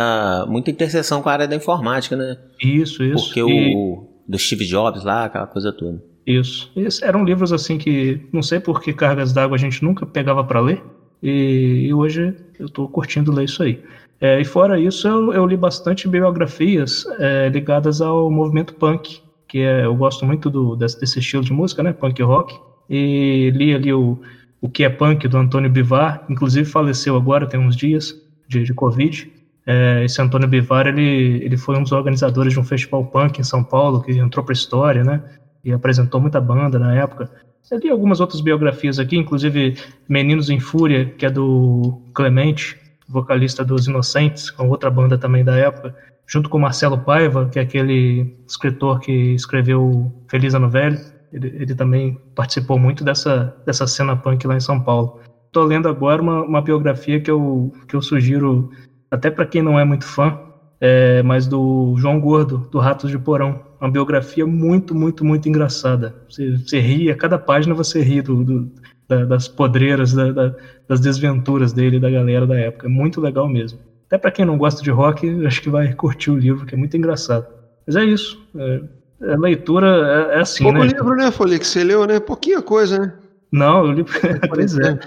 [0.47, 2.39] uh, muita interseção com a área da informática, né?
[2.63, 3.27] Isso, isso.
[3.27, 3.75] Porque e...
[3.75, 6.03] o do Steve Jobs lá, aquela coisa toda.
[6.27, 6.71] Isso.
[6.77, 10.45] Esses eram livros assim que não sei por que cargas d'água a gente nunca pegava
[10.45, 10.83] para ler.
[11.23, 13.83] E, e, hoje eu estou curtindo ler isso aí.
[14.21, 19.59] É, e fora isso, eu, eu li bastante biografias é, ligadas ao movimento punk, que
[19.59, 21.93] é, eu gosto muito do, desse, desse estilo de música, né?
[21.93, 24.21] Punk rock e li ali o,
[24.61, 28.15] o que é punk do Antônio Bivar, inclusive faleceu agora, tem uns dias
[28.49, 29.31] de, de Covid.
[29.67, 33.45] É, esse Antônio Bivar, ele, ele foi um dos organizadores de um festival punk em
[33.45, 35.23] São Paulo, que entrou para a história, né?
[35.65, 37.31] E apresentou muita banda na época.
[37.71, 39.77] Eu li algumas outras biografias aqui, inclusive
[40.09, 42.77] Meninos em Fúria, que é do Clemente,
[43.09, 45.95] vocalista dos Inocentes, com outra banda também da época,
[46.27, 50.99] junto com Marcelo Paiva, que é aquele escritor que escreveu Feliz Ano Velho.
[51.33, 55.19] Ele, ele também participou muito dessa, dessa cena punk lá em São Paulo.
[55.47, 58.69] Estou lendo agora uma, uma biografia que eu, que eu sugiro,
[59.11, 60.39] até para quem não é muito fã,
[60.81, 63.61] é, mas do João Gordo, do Ratos de Porão.
[63.81, 66.15] Uma biografia muito, muito, muito engraçada.
[66.29, 68.73] Você, você ri, a cada página você ri do, do
[69.09, 70.55] da, das podreiras, da, da,
[70.89, 72.87] das desventuras dele da galera da época.
[72.87, 73.79] É muito legal mesmo.
[74.07, 76.79] Até para quem não gosta de rock, acho que vai curtir o livro, que é
[76.79, 77.47] muito engraçado.
[77.87, 78.39] Mas é isso.
[78.57, 78.83] É,
[79.31, 80.87] a leitura é, é assim, Pouco né?
[80.87, 82.19] livro, né, Folha, que você leu, né?
[82.21, 83.13] Pouquinha coisa, né?
[83.51, 84.05] Não, eu li.
[84.49, 84.99] pois é.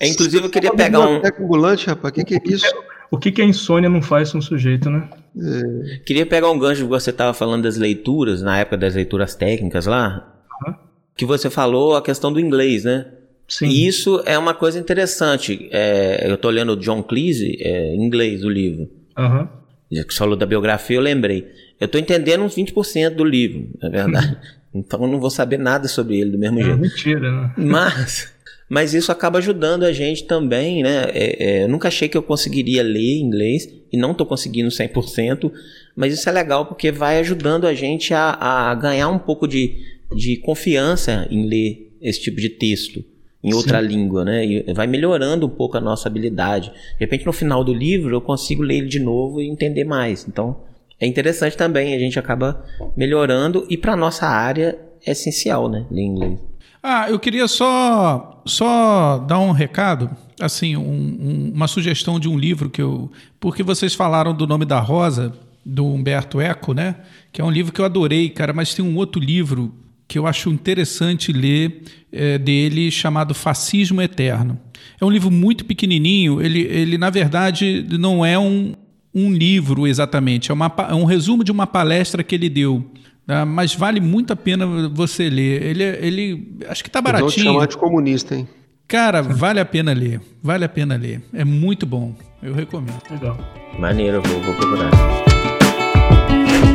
[0.00, 0.08] é.
[0.08, 1.20] Inclusive, eu queria pegar um.
[1.40, 2.66] ambulante, rapaz, o que, que é isso?
[3.10, 5.08] O que, que a insônia não faz com o sujeito, né?
[5.36, 5.98] É.
[5.98, 9.86] Queria pegar um gancho que você estava falando das leituras, na época das leituras técnicas
[9.86, 10.34] lá,
[10.66, 10.74] uhum.
[11.16, 13.06] que você falou a questão do inglês, né?
[13.46, 13.66] Sim.
[13.66, 15.68] E isso é uma coisa interessante.
[15.72, 18.90] É, eu estou lendo o John Cleese, é, em inglês, o livro.
[19.18, 19.48] Uhum.
[19.90, 21.50] Já que você falou da biografia, eu lembrei.
[21.80, 24.36] Eu estou entendendo uns 20% do livro, na é verdade.
[24.74, 26.78] então eu não vou saber nada sobre ele do mesmo é, jeito.
[26.78, 27.52] Mentira, né?
[27.56, 28.32] Mas,
[28.68, 31.04] mas isso acaba ajudando a gente também, né?
[31.12, 35.50] É, é, eu nunca achei que eu conseguiria ler inglês e não estou conseguindo 100%,
[35.94, 39.76] mas isso é legal porque vai ajudando a gente a, a ganhar um pouco de,
[40.14, 43.04] de confiança em ler esse tipo de texto
[43.42, 43.86] em outra Sim.
[43.86, 44.44] língua, né?
[44.44, 46.70] E vai melhorando um pouco a nossa habilidade.
[46.70, 50.26] De repente, no final do livro, eu consigo ler ele de novo e entender mais.
[50.28, 50.60] Então,
[51.00, 52.64] é interessante também, a gente acaba
[52.96, 55.86] melhorando e para nossa área é essencial, né?
[55.90, 56.40] Ler inglês.
[56.82, 62.38] Ah, eu queria só só dar um recado, assim, um, um, uma sugestão de um
[62.38, 65.32] livro que eu, porque vocês falaram do nome da Rosa
[65.64, 66.96] do Humberto Eco, né?
[67.32, 69.74] Que é um livro que eu adorei, cara, mas tem um outro livro
[70.06, 74.58] que eu acho interessante ler é, dele, chamado Fascismo Eterno.
[74.98, 78.72] É um livro muito pequenininho, ele, ele na verdade não é um,
[79.14, 82.84] um livro exatamente, é, uma, é um resumo de uma palestra que ele deu.
[83.26, 83.44] Né?
[83.44, 85.62] Mas vale muito a pena você ler.
[85.62, 87.44] Ele, ele acho que está baratinho.
[87.44, 88.48] Vou chamar de comunista, hein?
[88.86, 90.20] Cara, vale a pena ler.
[90.42, 91.22] Vale a pena ler.
[91.34, 92.14] É muito bom.
[92.42, 93.02] Eu recomendo.
[93.10, 93.38] Legal.
[93.78, 94.90] Maneiro, vou, vou procurar.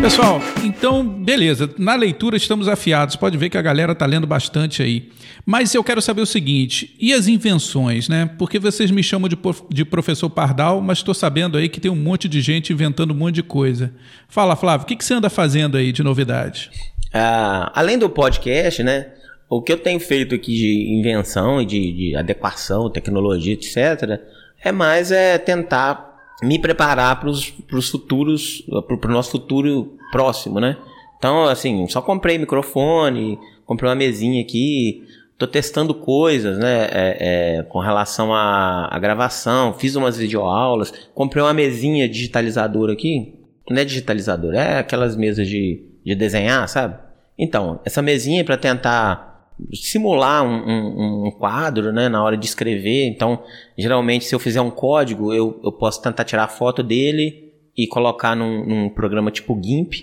[0.03, 1.73] Pessoal, então, beleza.
[1.77, 3.15] Na leitura estamos afiados.
[3.15, 5.09] Pode ver que a galera tá lendo bastante aí.
[5.45, 8.29] Mas eu quero saber o seguinte: e as invenções, né?
[8.37, 9.37] Porque vocês me chamam de,
[9.69, 13.15] de professor Pardal, mas estou sabendo aí que tem um monte de gente inventando um
[13.15, 13.93] monte de coisa.
[14.27, 16.69] Fala, Flávio, o que, que você anda fazendo aí de novidade?
[17.13, 19.07] Ah, além do podcast, né?
[19.49, 24.19] O que eu tenho feito aqui de invenção e de, de adequação, tecnologia, etc.,
[24.61, 30.77] é mais é tentar me preparar para os futuros, para o nosso futuro próximo, né?
[31.17, 35.03] Então, assim, só comprei microfone, comprei uma mesinha aqui,
[35.37, 36.85] tô testando coisas, né?
[36.91, 37.17] É,
[37.59, 43.33] é, com relação à, gravação, fiz umas videoaulas, comprei uma mesinha digitalizadora aqui.
[43.69, 46.97] Não é digitalizadora, é aquelas mesas de, de desenhar, sabe?
[47.39, 49.32] Então, essa mesinha é para tentar
[49.73, 53.07] simular um, um, um, quadro né, na hora de escrever.
[53.07, 53.43] Então,
[53.77, 58.35] geralmente, se eu fizer um código, eu, eu posso tentar tirar foto dele e colocar
[58.35, 59.93] num, num programa tipo GIMP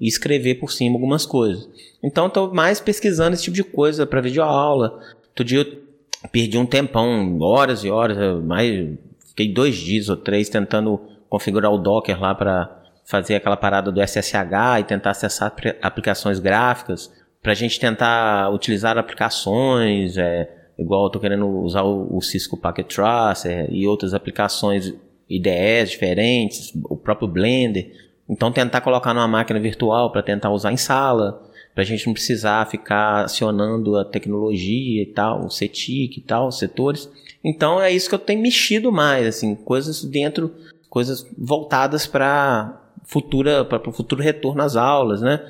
[0.00, 1.68] e escrever por cima algumas coisas.
[2.02, 5.00] Então, estou mais pesquisando esse tipo de coisa para videoaula.
[5.28, 8.88] Outro dia eu perdi um tempão, horas e horas, mais,
[9.28, 14.00] fiquei dois dias ou três tentando configurar o Docker lá para fazer aquela parada do
[14.00, 17.10] SSH e tentar acessar aplicações gráficas
[17.42, 20.48] para a gente tentar utilizar aplicações, é,
[20.78, 24.94] igual eu tô querendo usar o, o Cisco Packet Tracer e outras aplicações
[25.28, 27.92] IDEs diferentes, o próprio Blender.
[28.28, 31.42] Então tentar colocar numa máquina virtual para tentar usar em sala,
[31.74, 36.48] para a gente não precisar ficar acionando a tecnologia e tal, o CETIC e tal,
[36.48, 37.10] os setores.
[37.42, 40.54] Então é isso que eu tenho mexido mais, assim, coisas dentro,
[40.88, 45.40] coisas voltadas para futura para o futuro retorno às aulas, né?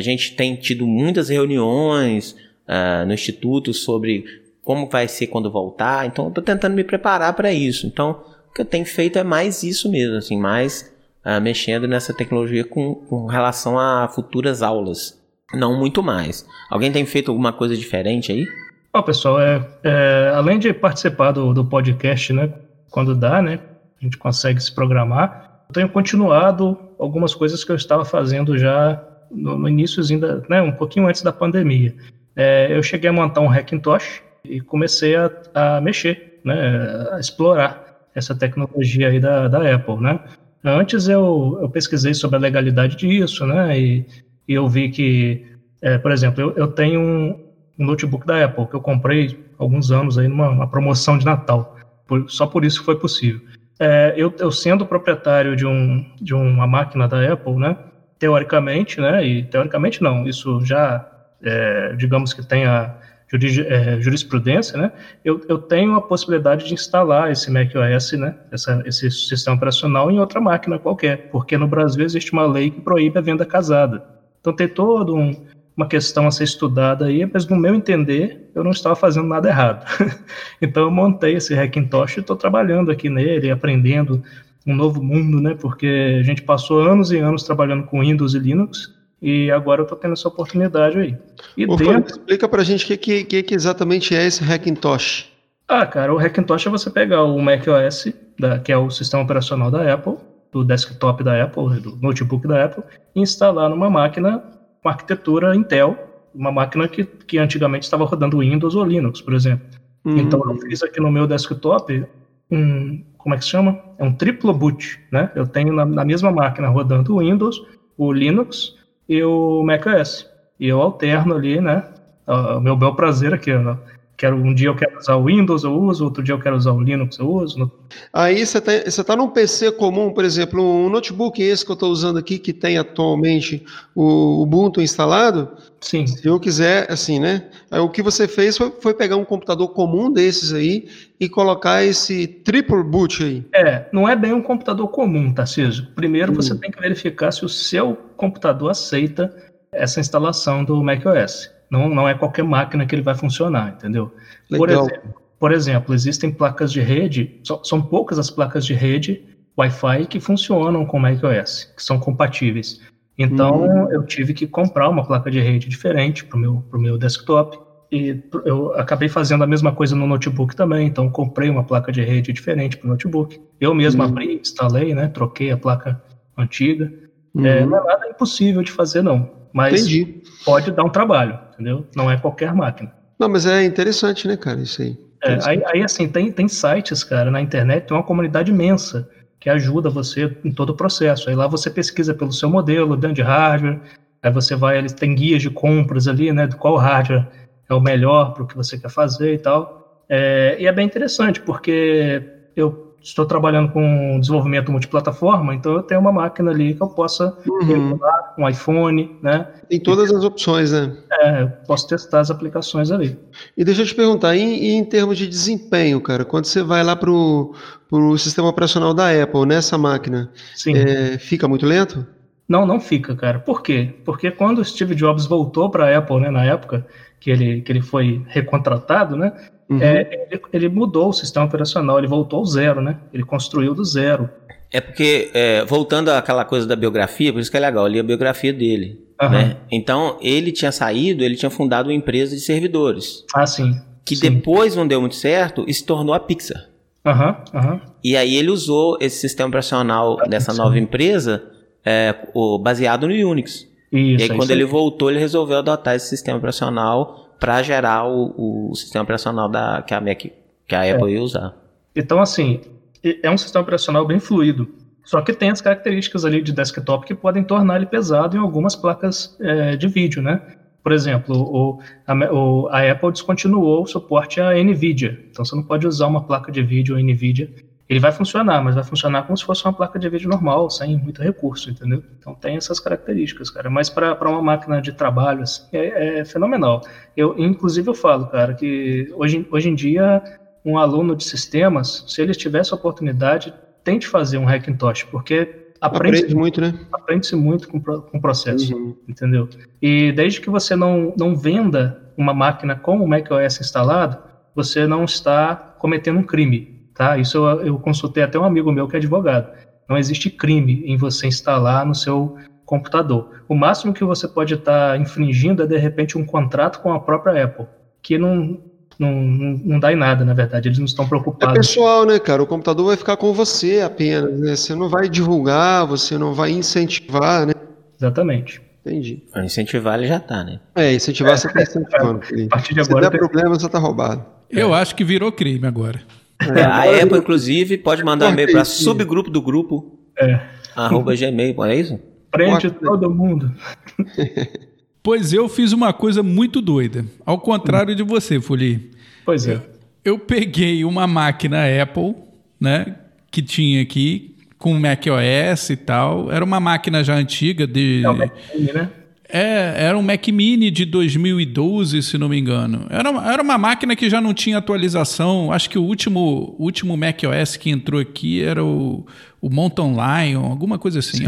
[0.00, 2.32] A gente tem tido muitas reuniões
[2.66, 4.24] uh, no Instituto sobre
[4.62, 7.86] como vai ser quando voltar, então estou tentando me preparar para isso.
[7.86, 10.90] Então, o que eu tenho feito é mais isso mesmo, assim, mais
[11.24, 15.20] uh, mexendo nessa tecnologia com, com relação a futuras aulas,
[15.52, 16.46] não muito mais.
[16.70, 18.46] Alguém tem feito alguma coisa diferente aí?
[18.92, 22.52] Ó, pessoal, é, é, além de participar do, do podcast, né,
[22.90, 23.60] quando dá, né,
[24.00, 29.00] a gente consegue se programar, eu tenho continuado algumas coisas que eu estava fazendo já
[29.30, 31.94] no, no início, ainda, né, um pouquinho antes da pandemia.
[32.34, 37.84] É, eu cheguei a montar um Hackintosh e comecei a, a mexer, né, a explorar
[38.14, 40.20] essa tecnologia aí da, da Apple, né.
[40.62, 44.04] Antes eu, eu pesquisei sobre a legalidade disso, né, e,
[44.46, 45.42] e eu vi que,
[45.80, 47.38] é, por exemplo, eu, eu tenho um,
[47.78, 51.74] um, notebook da Apple que eu comprei alguns anos aí numa promoção de Natal,
[52.06, 53.40] por, só por isso foi possível.
[53.78, 57.76] É, eu, eu, sendo proprietário de, um, de uma máquina da Apple, né,
[58.20, 59.26] teoricamente, né?
[59.26, 61.04] E teoricamente não, isso já
[61.42, 62.94] é, digamos que tenha
[63.32, 64.92] é, jurisprudência, né,
[65.24, 70.18] eu, eu, tenho a possibilidade de instalar esse macOS, né, essa, esse sistema operacional em
[70.18, 74.04] outra máquina qualquer, porque no Brasil existe uma lei que proíbe a venda casada.
[74.40, 78.64] Então tem todo um, uma questão a ser estudada aí, mas no meu entender, eu
[78.64, 79.86] não estava fazendo nada errado.
[80.60, 84.22] então eu montei esse Hackintosh e estou trabalhando aqui nele, aprendendo
[84.70, 85.54] um novo mundo, né?
[85.54, 89.84] Porque a gente passou anos e anos trabalhando com Windows e Linux e agora eu
[89.84, 91.16] estou tendo essa oportunidade aí.
[91.56, 92.16] E Ô, dentro...
[92.16, 95.28] Explica para a gente o que, que, que, exatamente é esse Hackintosh.
[95.68, 99.70] Ah, cara, o Hackintosh é você pegar o macOS, da, que é o sistema operacional
[99.70, 100.16] da Apple,
[100.50, 102.82] do desktop da Apple, do notebook da Apple,
[103.14, 104.42] e instalar numa máquina
[104.82, 105.96] com arquitetura Intel,
[106.34, 109.66] uma máquina que, que antigamente estava rodando Windows ou Linux, por exemplo.
[110.04, 110.16] Uhum.
[110.16, 112.04] Então eu fiz aqui no meu desktop
[112.50, 113.78] um, como é que se chama?
[113.98, 115.30] É um triplo boot, né?
[115.34, 117.62] Eu tenho na, na mesma máquina rodando o Windows,
[117.96, 118.76] o Linux
[119.08, 120.28] e o macOS.
[120.58, 121.84] E eu alterno ali, né?
[122.26, 123.76] O meu bel prazer aqui, ó,
[124.20, 126.72] Quero, um dia eu quero usar o Windows, eu uso, outro dia eu quero usar
[126.72, 127.72] o Linux, eu uso.
[128.12, 131.74] Aí você está você tá num PC comum, por exemplo, um notebook esse que eu
[131.74, 135.48] estou usando aqui, que tem atualmente o Ubuntu instalado.
[135.80, 136.06] Sim.
[136.06, 137.48] Se eu quiser, assim, né?
[137.70, 140.86] Aí, o que você fez foi, foi, pegar um computador comum desses aí
[141.18, 143.42] e colocar esse triple boot aí.
[143.54, 145.86] É, não é bem um computador comum, Tarcísio.
[145.94, 146.34] Primeiro hum.
[146.34, 149.34] você tem que verificar se o seu computador aceita
[149.72, 151.48] essa instalação do macOS.
[151.70, 154.12] Não, não é qualquer máquina que ele vai funcionar, entendeu?
[154.48, 159.24] Por exemplo, por exemplo, existem placas de rede, são poucas as placas de rede
[159.56, 162.80] Wi-Fi que funcionam com macOS, que são compatíveis.
[163.16, 163.90] Então, uhum.
[163.90, 167.58] eu tive que comprar uma placa de rede diferente para o meu, pro meu desktop.
[167.92, 170.86] E eu acabei fazendo a mesma coisa no notebook também.
[170.86, 173.38] Então, comprei uma placa de rede diferente para o notebook.
[173.60, 174.08] Eu mesmo uhum.
[174.08, 175.08] abri, instalei, né?
[175.08, 176.00] Troquei a placa
[176.36, 176.90] antiga.
[177.34, 177.44] Uhum.
[177.44, 179.30] É, não é nada impossível de fazer, não.
[179.52, 180.22] Mas Entendi.
[180.44, 181.86] pode dar um trabalho, entendeu?
[181.94, 182.90] Não é qualquer máquina.
[183.18, 184.96] Não, mas é interessante, né, cara, isso aí.
[185.22, 189.06] É, aí, aí, assim, tem, tem sites, cara, na internet, tem uma comunidade imensa
[189.38, 191.28] que ajuda você em todo o processo.
[191.28, 193.78] Aí lá você pesquisa pelo seu modelo, dentro de hardware,
[194.22, 197.26] aí você vai, eles têm guias de compras ali, né, de qual hardware
[197.68, 199.70] é o melhor para o que você quer fazer e tal.
[200.08, 202.22] É, e é bem interessante, porque
[202.56, 207.36] eu estou trabalhando com desenvolvimento multiplataforma, então eu tenho uma máquina ali que eu possa
[207.46, 207.98] uhum.
[208.38, 209.48] um iPhone, né?
[209.68, 210.96] Tem todas as opções, né?
[211.10, 213.18] É, eu posso testar as aplicações ali.
[213.56, 216.94] E deixa eu te perguntar, em, em termos de desempenho, cara, quando você vai lá
[216.94, 220.30] para o sistema operacional da Apple nessa máquina,
[220.68, 222.06] é, fica muito lento?
[222.50, 223.38] Não, não fica, cara.
[223.38, 223.94] Por quê?
[224.04, 226.84] Porque quando o Steve Jobs voltou para a Apple, né, na época
[227.20, 229.32] que ele, que ele foi recontratado, né,
[229.70, 229.80] Uhum.
[229.80, 232.98] É, ele, ele, mudou o sistema operacional, ele voltou ao zero, né?
[233.12, 234.28] Ele construiu do zero.
[234.72, 238.00] É porque, é, voltando àquela coisa da biografia, por isso que é legal, eu li
[238.00, 239.00] a biografia dele.
[239.22, 239.28] Uhum.
[239.28, 239.56] Né?
[239.70, 243.24] Então, ele tinha saído, ele tinha fundado uma empresa de servidores.
[243.34, 243.80] Ah, sim.
[244.04, 244.28] Que sim.
[244.28, 246.68] depois não deu muito certo e se tornou a Pixar.
[247.04, 247.80] Uhum, uhum.
[248.04, 250.58] E aí ele usou esse sistema operacional ah, dessa sim.
[250.58, 251.42] nova empresa
[251.84, 253.68] é, o, baseado no Unix.
[253.92, 258.70] Isso, e aí, quando ele voltou, ele resolveu adotar esse sistema operacional para gerar o,
[258.70, 261.14] o, sistema operacional da, que, a Mac, que a Apple é.
[261.16, 261.56] ia usar.
[261.96, 262.60] Então, assim,
[263.02, 264.68] é um sistema operacional bem fluido.
[265.02, 268.76] Só que tem as características ali de desktop que podem tornar ele pesado em algumas
[268.76, 270.40] placas é, de vídeo, né?
[270.82, 275.18] Por exemplo, o, a, o, a Apple descontinuou o suporte a NVIDIA.
[275.30, 277.50] Então, você não pode usar uma placa de vídeo NVIDIA
[277.90, 280.96] ele vai funcionar, mas vai funcionar como se fosse uma placa de vídeo normal, sem
[280.96, 282.04] muito recurso, entendeu?
[282.16, 283.68] Então tem essas características, cara.
[283.68, 286.82] Mas para uma máquina de trabalho, assim, é, é, fenomenal.
[287.16, 290.22] Eu, inclusive, eu falo, cara, que hoje, hoje em dia,
[290.64, 296.18] um aluno de sistemas, se ele tivesse a oportunidade, tente fazer um Hackintosh, porque aprende,
[296.18, 296.78] aprende muito, né?
[296.92, 298.96] Aprende-se muito com, com o processo, uhum.
[299.08, 299.48] entendeu?
[299.82, 304.16] E desde que você não, não venda uma máquina com o macOS instalado,
[304.54, 307.16] você não está cometendo um crime Tá?
[307.16, 309.50] Isso eu, eu consultei até um amigo meu que é advogado.
[309.88, 312.36] Não existe crime em você instalar no seu
[312.66, 313.42] computador.
[313.48, 317.00] O máximo que você pode estar tá infringindo é, de repente, um contrato com a
[317.00, 317.64] própria Apple,
[318.02, 318.60] que não,
[318.98, 320.68] não, não dá em nada, na verdade.
[320.68, 321.54] Eles não estão preocupados.
[321.54, 322.42] É pessoal, né, cara?
[322.42, 324.54] O computador vai ficar com você apenas, né?
[324.54, 327.54] Você não vai divulgar, você não vai incentivar, né?
[327.98, 328.60] Exatamente.
[328.84, 329.22] Entendi.
[329.34, 330.60] Incentivar ele já tá, né?
[330.74, 332.20] É, incentivar é, você tá incentivando.
[332.30, 333.06] É, a partir de agora.
[333.06, 334.22] Se der problema, você tá roubado.
[334.50, 334.82] Eu é.
[334.82, 335.98] acho que virou crime agora.
[336.40, 339.98] É, a Apple, inclusive, pode mandar um e-mail para subgrupo do grupo.
[340.18, 340.40] É.
[340.74, 342.00] Arroba gmail, é isso?
[342.30, 343.52] Prende todo mundo.
[345.02, 347.06] Pois eu fiz uma coisa muito doida.
[347.24, 348.90] Ao contrário de você, Fuli.
[349.24, 349.54] Pois é.
[349.54, 349.62] Eu,
[350.04, 352.14] eu peguei uma máquina Apple,
[352.60, 352.96] né?
[353.30, 356.30] Que tinha aqui, com macOS e tal.
[356.30, 358.02] Era uma máquina já antiga de.
[358.04, 358.90] É o Mac Mini, né?
[359.32, 362.86] É, era um Mac Mini de 2012, se não me engano.
[362.90, 365.52] Era, uma, era uma máquina que já não tinha atualização.
[365.52, 369.06] Acho que o último, último Mac OS que entrou aqui era o,
[369.40, 371.24] o Mountain Lion, alguma coisa assim.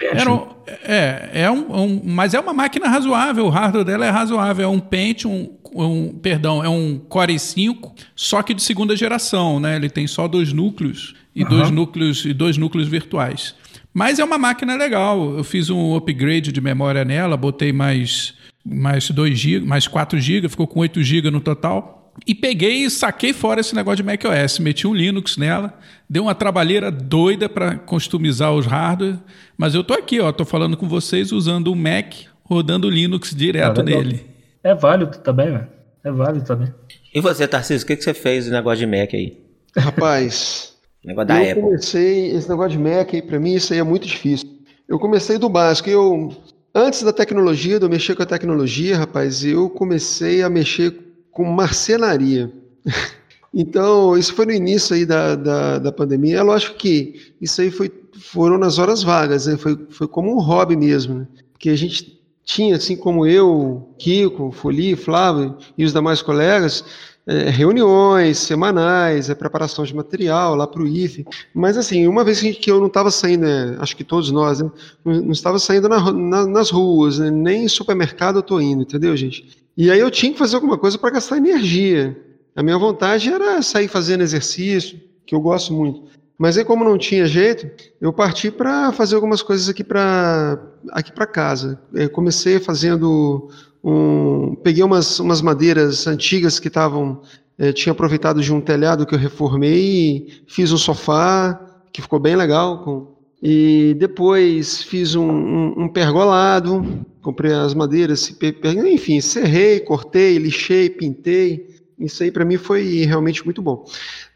[0.00, 0.42] É, era,
[0.84, 3.46] é, é um, um, mas é uma máquina razoável.
[3.46, 4.64] O hardware dela é razoável.
[4.64, 9.60] É um Pentium, um, um, perdão, é um Core i5, só que de segunda geração,
[9.60, 9.76] né?
[9.76, 11.48] Ele tem só dois núcleos e uhum.
[11.48, 13.54] dois núcleos e dois núcleos virtuais.
[13.92, 15.36] Mas é uma máquina legal.
[15.36, 18.34] Eu fiz um upgrade de memória nela, botei mais,
[18.64, 22.02] mais 2 GB, mais 4 GB, ficou com 8 GB no total.
[22.26, 25.78] E peguei e saquei fora esse negócio de macOS, meti um Linux nela,
[26.08, 29.18] deu uma trabalheira doida para customizar os hardware,
[29.56, 32.12] mas eu tô aqui, ó, tô falando com vocês usando o Mac,
[32.44, 34.26] rodando o Linux direto é nele.
[34.62, 35.66] É válido também, né?
[36.04, 36.68] É válido também.
[37.14, 39.38] E você, Tarcísio, o que, que você fez no negócio de Mac aí?
[39.76, 40.71] Rapaz,
[41.04, 41.62] Negócio da eu Apple.
[41.62, 44.48] comecei, esse negócio de Mac aí, pra mim, isso aí é muito difícil.
[44.88, 45.90] Eu comecei do básico.
[45.90, 46.30] Eu,
[46.74, 50.96] antes da tecnologia, de eu mexer com a tecnologia, rapaz, eu comecei a mexer
[51.30, 52.52] com marcenaria.
[53.52, 56.38] então, isso foi no início aí da, da, da pandemia.
[56.38, 57.90] É lógico que isso aí foi,
[58.20, 59.56] foram nas horas vagas, né?
[59.56, 61.28] foi, foi como um hobby mesmo, né?
[61.52, 66.84] Porque a gente tinha, assim como eu, Kiko, Folie, Flávio e os demais colegas,
[67.26, 71.24] é, reuniões semanais, é preparação de material lá para o IFE.
[71.54, 74.70] Mas, assim, uma vez que eu não estava saindo, né, acho que todos nós, né,
[75.04, 79.16] não estava saindo na, na, nas ruas, né, nem em supermercado eu estou indo, entendeu,
[79.16, 79.62] gente?
[79.76, 82.16] E aí eu tinha que fazer alguma coisa para gastar energia.
[82.54, 86.02] A minha vontade era sair fazendo exercício, que eu gosto muito.
[86.42, 87.70] Mas aí, como não tinha jeito,
[88.00, 91.80] eu parti para fazer algumas coisas aqui para aqui para casa.
[91.94, 93.48] Eu comecei fazendo
[93.84, 97.22] um, peguei umas, umas madeiras antigas que estavam,
[97.56, 102.34] é, tinha aproveitado de um telhado que eu reformei, fiz um sofá que ficou bem
[102.34, 108.36] legal, com, e depois fiz um, um, um pergolado, comprei as madeiras,
[108.92, 111.70] enfim, serrei, cortei, lixei, pintei.
[112.00, 113.84] Isso aí para mim foi realmente muito bom.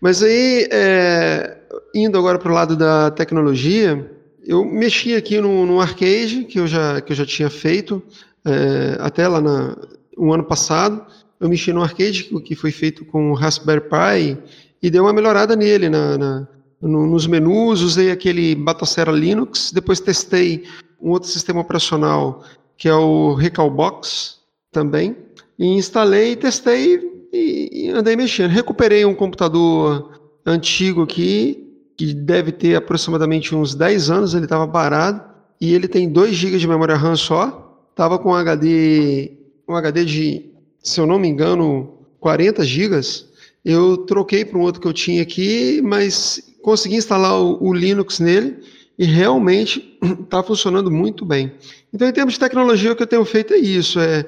[0.01, 4.11] Mas aí, é, indo agora para o lado da tecnologia,
[4.47, 8.03] eu mexi aqui no, arcade que eu já, que eu já tinha feito
[8.45, 9.77] é, até lá na,
[10.17, 11.05] um ano passado,
[11.41, 14.39] eu mexi no arcade que foi feito com o Raspberry Pi
[14.83, 16.49] e deu uma melhorada nele, na, na
[16.81, 20.65] no, nos menus, usei aquele Batocera Linux, depois testei
[21.01, 22.45] um outro sistema operacional
[22.77, 24.39] que é o Recalbox
[24.71, 25.17] também,
[25.59, 27.01] e instalei, testei
[27.33, 28.51] e, e andei mexendo.
[28.51, 30.13] Recuperei um computador
[30.45, 31.66] antigo aqui,
[31.97, 35.23] que deve ter aproximadamente uns 10 anos, ele estava parado,
[35.61, 37.67] e ele tem 2 GB de memória RAM só,
[37.97, 39.33] Tava com um HD,
[39.67, 40.45] um HD de,
[40.83, 43.27] se eu não me engano, 40 gigas.
[43.65, 48.21] Eu troquei para um outro que eu tinha aqui, mas consegui instalar o, o Linux
[48.21, 48.59] nele
[48.99, 51.55] e realmente está funcionando muito bem.
[51.91, 54.27] Então, em termos de tecnologia, o que eu tenho feito é isso: é,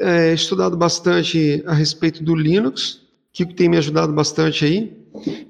[0.00, 3.00] é estudado bastante a respeito do Linux,
[3.34, 4.96] que tem me ajudado bastante aí.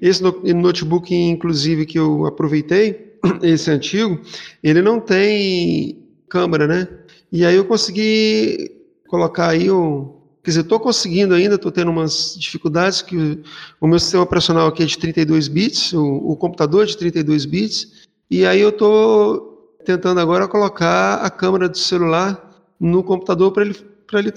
[0.01, 3.13] Esse notebook, inclusive, que eu aproveitei,
[3.43, 4.19] esse antigo,
[4.63, 6.87] ele não tem câmera, né?
[7.31, 8.71] E aí eu consegui
[9.07, 10.15] colocar aí o.
[10.43, 13.41] Quer dizer, estou conseguindo ainda, estou tendo umas dificuldades, que
[13.81, 17.45] o meu sistema operacional aqui é de 32 bits, o, o computador é de 32
[17.45, 23.63] bits, e aí eu estou tentando agora colocar a câmera do celular no computador para
[23.63, 23.75] ele,
[24.13, 24.33] ele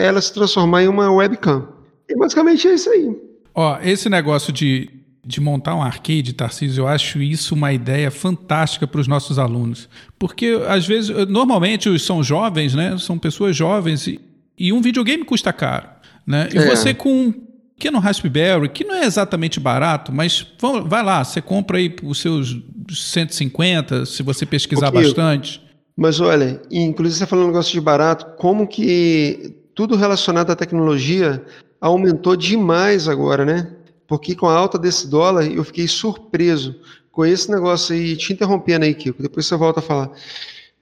[0.00, 1.79] ela se transformar em uma webcam.
[2.10, 3.16] E basicamente é isso aí.
[3.54, 8.86] Ó, esse negócio de de montar um arcade, Tarcísio, eu acho isso uma ideia fantástica
[8.86, 9.88] para os nossos alunos.
[10.18, 12.96] Porque, às vezes, normalmente são jovens, né?
[12.98, 14.20] São pessoas jovens e,
[14.58, 15.88] e um videogame custa caro.
[16.26, 16.48] Né?
[16.52, 16.66] E é.
[16.66, 17.32] você com um
[17.74, 20.46] pequeno Raspberry, que não é exatamente barato, mas
[20.86, 22.58] vai lá, você compra aí os seus
[22.90, 25.62] 150, se você pesquisar bastante.
[25.96, 31.42] Mas olha, inclusive você falando um negócio de barato, como que tudo relacionado à tecnologia
[31.80, 33.76] aumentou demais agora, né?
[34.10, 36.74] porque com a alta desse dólar eu fiquei surpreso
[37.12, 40.10] com esse negócio aí, te interrompendo aí, Kiko, depois você volta a falar.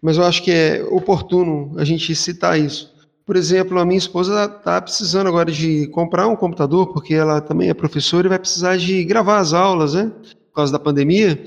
[0.01, 2.91] Mas eu acho que é oportuno a gente citar isso.
[3.27, 7.69] Por exemplo, a minha esposa está precisando agora de comprar um computador, porque ela também
[7.69, 10.11] é professora e vai precisar de gravar as aulas, né?
[10.49, 11.45] Por causa da pandemia.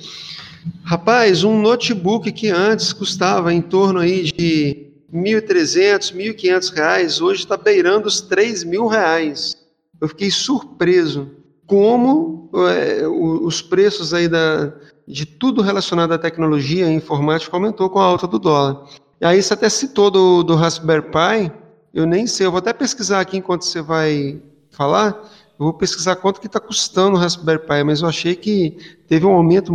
[0.83, 7.57] Rapaz, um notebook que antes custava em torno aí de 1.300, 1.500 reais, hoje está
[7.57, 9.55] beirando os R$ mil reais.
[9.99, 11.29] Eu fiquei surpreso
[11.67, 14.73] como é, os preços aí da,
[15.07, 18.85] de tudo relacionado à tecnologia e informática aumentou com a alta do dólar.
[19.19, 21.51] E aí você até citou do, do Raspberry Pi,
[21.93, 24.41] eu nem sei, eu vou até pesquisar aqui enquanto você vai
[24.71, 25.09] falar,
[25.59, 29.25] eu vou pesquisar quanto que está custando o Raspberry Pi, mas eu achei que teve
[29.25, 29.73] um aumento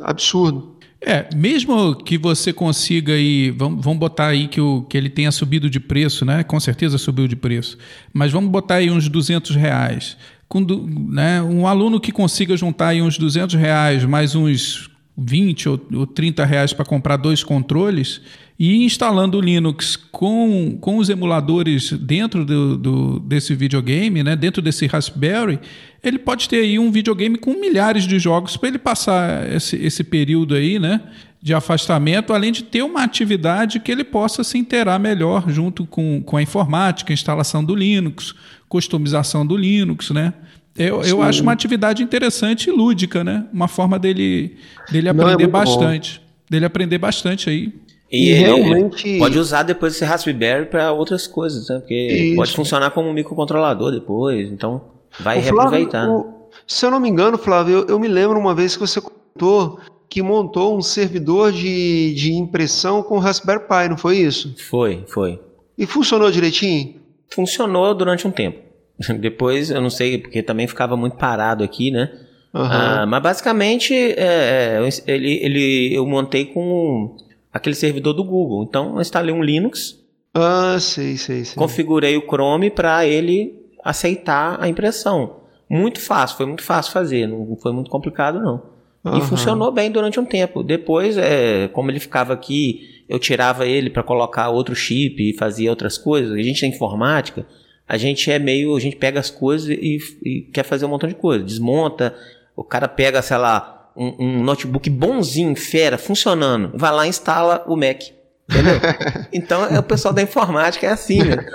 [0.00, 0.73] absurdo.
[1.06, 5.30] É, mesmo que você consiga aí, vamos, vamos botar aí que, o, que ele tenha
[5.30, 6.42] subido de preço, né?
[6.42, 7.76] Com certeza subiu de preço.
[8.12, 10.16] Mas vamos botar aí uns 200 reais.
[10.48, 15.80] Com, né, um aluno que consiga juntar aí uns 200 reais, mais uns 20 ou,
[15.94, 18.20] ou 30 reais para comprar dois controles,
[18.58, 24.62] e instalando o Linux com, com os emuladores dentro do, do, desse videogame, né, dentro
[24.62, 25.58] desse Raspberry,
[26.02, 30.04] ele pode ter aí um videogame com milhares de jogos para ele passar esse, esse
[30.04, 31.00] período aí, né,
[31.42, 36.22] de afastamento, além de ter uma atividade que ele possa se inteirar melhor junto com,
[36.22, 38.34] com a informática, instalação do Linux,
[38.68, 40.32] customização do Linux, né?
[40.76, 43.46] Eu, eu acho uma atividade interessante e lúdica, né?
[43.52, 44.56] Uma forma dele,
[44.90, 46.18] dele aprender Não, é bastante.
[46.18, 46.24] Bom.
[46.50, 47.72] Dele aprender bastante aí.
[48.10, 51.78] E, e realmente pode usar depois esse Raspberry para outras coisas, né?
[51.78, 52.36] Porque Isso.
[52.36, 54.82] pode funcionar como um microcontrolador depois, então
[55.18, 56.06] vai o reaproveitar.
[56.06, 58.80] Flávio, o, se eu não me engano, Flávio, eu, eu, me lembro uma vez que
[58.80, 64.54] você contou que montou um servidor de, de impressão com Raspberry Pi, não foi isso?
[64.68, 65.40] Foi, foi.
[65.76, 66.94] E funcionou direitinho?
[67.28, 68.63] Funcionou durante um tempo.
[69.20, 72.10] Depois, eu não sei, porque também ficava muito parado aqui, né?
[72.52, 72.62] Uhum.
[72.62, 77.16] Ah, mas basicamente, é, é ele, ele, eu montei com
[77.52, 78.64] aquele servidor do Google.
[78.64, 80.00] Então, eu instalei um Linux.
[80.32, 81.56] Ah, sei, sei, sei.
[81.56, 85.40] Configurei o Chrome para ele aceitar a impressão.
[85.68, 88.74] Muito fácil, foi muito fácil fazer, não foi muito complicado não.
[89.04, 89.18] Uhum.
[89.18, 90.62] E funcionou bem durante um tempo.
[90.62, 95.70] Depois, é, como ele ficava aqui, eu tirava ele para colocar outro chip e fazia
[95.70, 96.32] outras coisas.
[96.32, 97.46] A gente é informática,
[97.88, 101.08] a gente é meio, a gente pega as coisas e, e quer fazer um montão
[101.08, 101.44] de coisa.
[101.44, 102.14] Desmonta,
[102.56, 107.62] o cara pega, sei lá, um, um, notebook bonzinho, fera, funcionando, vai lá e instala
[107.66, 108.02] o Mac.
[108.48, 108.80] Entendeu?
[109.32, 111.46] então é o pessoal da informática é assim, né?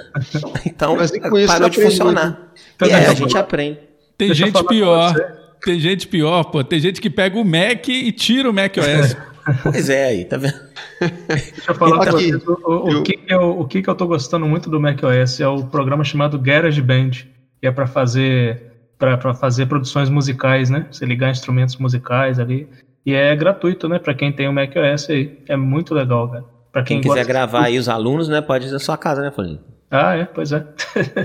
[0.66, 0.98] Então
[1.48, 2.52] parou de funcionar.
[2.76, 3.80] Então, é, a gente aprende.
[4.18, 5.14] Tem Deixa gente pior.
[5.64, 6.64] Tem gente pior, pô.
[6.64, 9.16] Tem gente que pega o Mac e tira o Mac OS.
[9.64, 10.60] Pois é, aí, tá vendo?
[11.28, 12.36] Deixa eu falar pra vocês.
[12.48, 13.04] O, o, eu...
[13.04, 16.04] que, eu, o que, que eu tô gostando muito do Mac OS é o programa
[16.04, 17.12] chamado GarageBand,
[17.60, 18.70] que é para fazer
[19.00, 20.86] para fazer produções musicais, né?
[20.92, 22.68] Você ligar instrumentos musicais ali.
[23.06, 23.98] E é gratuito, né?
[23.98, 25.40] Para quem tem o macOS aí.
[25.48, 26.44] É muito legal, cara.
[26.72, 28.42] Para quem, quem quiser gravar aí os alunos, né?
[28.42, 29.60] Pode ir na sua casa, né, Folhinho?
[29.90, 30.68] Ah, é, pois é.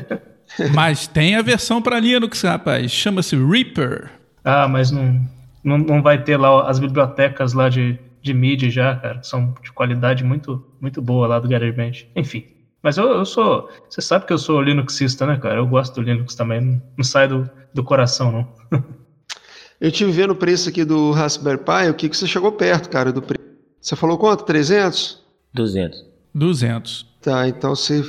[0.73, 2.93] mas tem a versão para Linux, rapaz.
[2.93, 4.11] Chama-se Reaper.
[4.45, 5.21] Ah, mas não,
[5.63, 9.23] não, não vai ter lá as bibliotecas lá de, de MIDI já, cara.
[9.23, 12.07] São de qualidade muito, muito boa lá do GarageBand.
[12.17, 12.47] Enfim.
[12.83, 13.69] Mas eu, eu sou.
[13.89, 15.57] Você sabe que eu sou Linuxista, né, cara?
[15.57, 16.61] Eu gosto do Linux também.
[16.61, 18.81] Não, não sai do, do coração, não.
[19.79, 21.91] eu tive vendo o preço aqui do Raspberry Pi.
[21.91, 23.45] O que, que você chegou perto, cara, do preço?
[23.81, 24.45] Você falou quanto?
[24.45, 25.23] 300?
[25.53, 26.05] 200.
[26.35, 27.15] 200.
[27.21, 28.03] Tá, então você,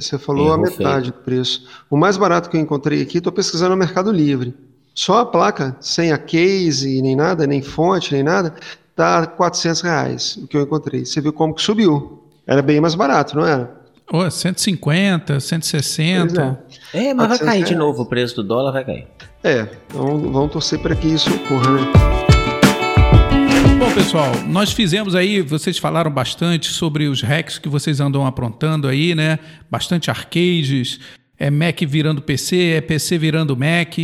[0.00, 1.12] você falou a metade feio.
[1.12, 1.66] do preço.
[1.88, 4.54] O mais barato que eu encontrei aqui, estou pesquisando no Mercado Livre.
[4.94, 8.54] Só a placa, sem a case, nem nada, nem fonte, nem nada,
[9.00, 11.06] tá 400 reais, o que eu encontrei.
[11.06, 12.22] Você viu como que subiu.
[12.46, 13.80] Era bem mais barato, não era?
[14.12, 16.64] Oh, 150, 160.
[16.92, 17.06] É.
[17.06, 19.06] é, mas vai cair de novo o preço do dólar, vai cair.
[19.42, 21.92] É, vamos, vamos torcer para que isso ocorra, né?
[23.78, 28.86] Bom, pessoal, nós fizemos aí, vocês falaram bastante sobre os hacks que vocês andam aprontando
[28.86, 29.38] aí, né?
[29.70, 31.00] Bastante arcades,
[31.38, 33.96] é Mac virando PC, é PC virando Mac,